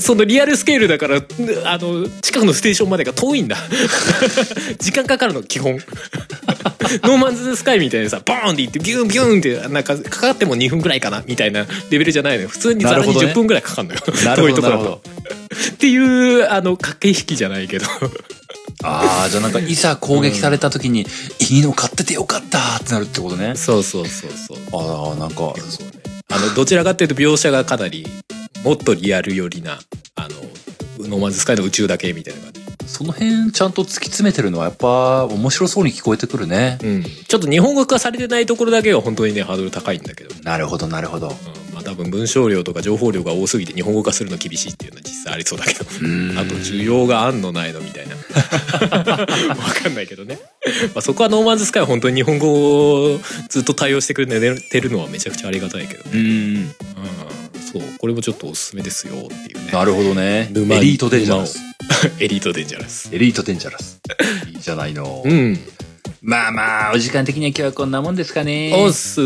[0.00, 1.22] そのリアルスケールだから
[1.64, 3.56] あの近くのステーションまでが遠いんだ。
[4.78, 5.78] 時間かかるの基本。
[7.02, 12.48] ノーマンズスカイみたいにさボーンって行ってビューンビューンってなんかかかっても2分ぐらいかなみたいなレベルじゃないのよ。
[12.48, 13.32] 普通にざらになるほどね。
[13.32, 15.35] 10分ぐらいかかるのよ、なるほど遠いところだと
[15.74, 17.86] っていうあの駆け引きじゃないけど
[18.82, 21.06] ああ、じゃあなんかいざ攻撃された時に、
[21.50, 23.56] いいの買っててよかったってなるってことね。
[23.56, 25.92] そうそうそうそうああ、なんか、そうね
[26.28, 28.04] あのどちらかっていうと描写がかなり
[28.64, 29.78] もっとリアル寄りな
[30.16, 32.66] あのノーマンズスカイの宇宙だけみたいな感じ。
[32.86, 36.78] その辺ちゃんと突き詰めてるのはやっぱ面白そうに聞こえてくるね。
[36.82, 37.02] うん。
[37.02, 40.34] ちょっと日本語化されてないところだけが本当にね、ハードル高いんだけど。
[40.42, 41.28] なるほど、なるほど。
[41.28, 45.84] うん、まあ多分文章量とか情報量が多すぎて日本語化するの厳しいっていうのは実際ありそうだけど。
[46.02, 48.16] うんあと需要があんのないのみたいな。
[49.06, 49.26] わ
[49.72, 50.40] かんないけどね。
[50.94, 56.02] まあそこはノーマンズスカイは本当に日本語をずっと対応してくれてるのはめちゃくちゃありがたいけど。
[56.12, 56.18] うん。
[56.18, 56.22] う
[56.58, 56.74] ん。
[57.72, 57.82] そう。
[57.98, 59.70] これもちょっとおすすめですよっていうね。
[59.72, 60.48] なるほどね。
[60.50, 61.60] エ沼リートデンジャラス。
[62.18, 63.10] エリートデンジャラス。
[63.12, 64.00] エリートデンジャラス。
[64.48, 65.22] いいじゃないの。
[65.24, 65.56] うん。
[66.20, 68.74] まあまあ、お時間的には今日はこんなもんですかね。
[68.74, 69.20] おっす。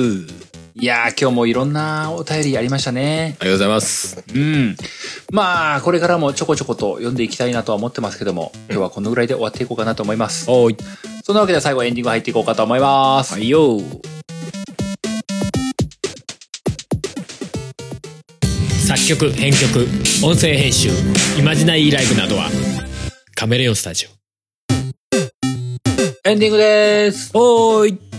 [0.75, 3.37] いやー、今日もいろんなお便りありましたね。
[3.41, 4.23] ありがとうございます。
[4.35, 4.77] うん。
[5.33, 10.49] まあ、これからもちょこちょこと読んでいきたいなとは思ってますけども、今日はこのぐらいで終わっていこうかなと思います。
[10.49, 10.77] おい。
[11.25, 13.35] そんなわけで最後エンディング入っていこうかと思います。
[13.35, 13.79] はいよ。
[18.87, 19.87] 作曲、編曲、
[20.25, 20.91] 音声編集、
[21.39, 22.49] イマジナイーライブなどは、
[23.35, 24.09] カメレオンスタジ
[26.25, 27.31] エンディングです。
[27.35, 27.79] オ。
[27.79, 28.10] おーい。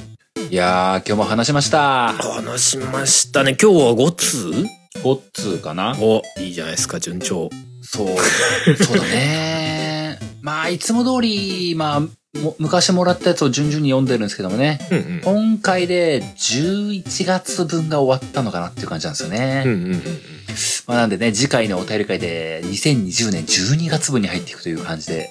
[0.52, 2.12] いやー、今日も話しました。
[2.12, 3.56] 話しましたね。
[3.58, 4.52] 今日は5通
[5.02, 7.50] 5通かなお、いいじゃないですか、順調。
[7.82, 8.08] そう。
[8.76, 10.20] そうだね。
[10.44, 12.06] まあ、いつも通り、ま
[12.36, 14.86] あ、も昔もらったやつを順々に読んでるんですけどもね。
[14.92, 15.22] うんうん。
[15.24, 19.64] 今回で11月分が終わったのかなっていう感じなんですよね。
[19.66, 20.04] うんうんうん。
[20.86, 25.30] まあ、なんでね、次回のお便り会で2020年12月分に入っていくという感じで、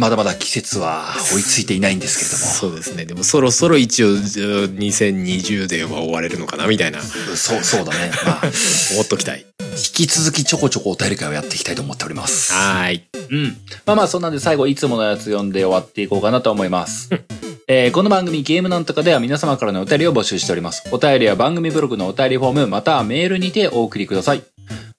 [0.00, 2.42] まだまだ季節は追いついていないんですけれども。
[2.42, 3.04] そうですね。
[3.04, 7.02] でもそろそろ一応、じゃあ2020年は終われるのかなみたいな。
[7.02, 8.10] そう、そうだね。
[8.24, 8.42] まあ、
[8.94, 9.44] 思っときたい。
[9.72, 12.52] 引き続きちょこちょこお便り会をやっていきたいと思っております。
[12.54, 13.02] はーい。
[13.30, 13.56] うん。
[13.84, 17.10] まあまあ、そんなんで最後いつものやつ読んで終わっていこうかなと思います。
[17.68, 20.82] えーこの番組ゲームなんとかでは皆様からのお便りを募集しております。
[20.90, 24.42] お便りは番組ブログのお便りフォームまたはメールにてお送りください。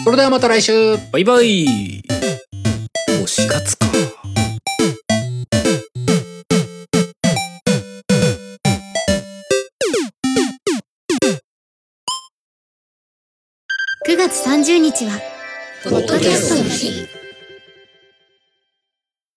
[0.02, 1.66] それではまた来週バイバイ。
[1.66, 1.72] も
[3.18, 3.86] う4月か。
[14.20, 15.18] 月30日は、
[15.82, 17.19] ポッドキャストの日。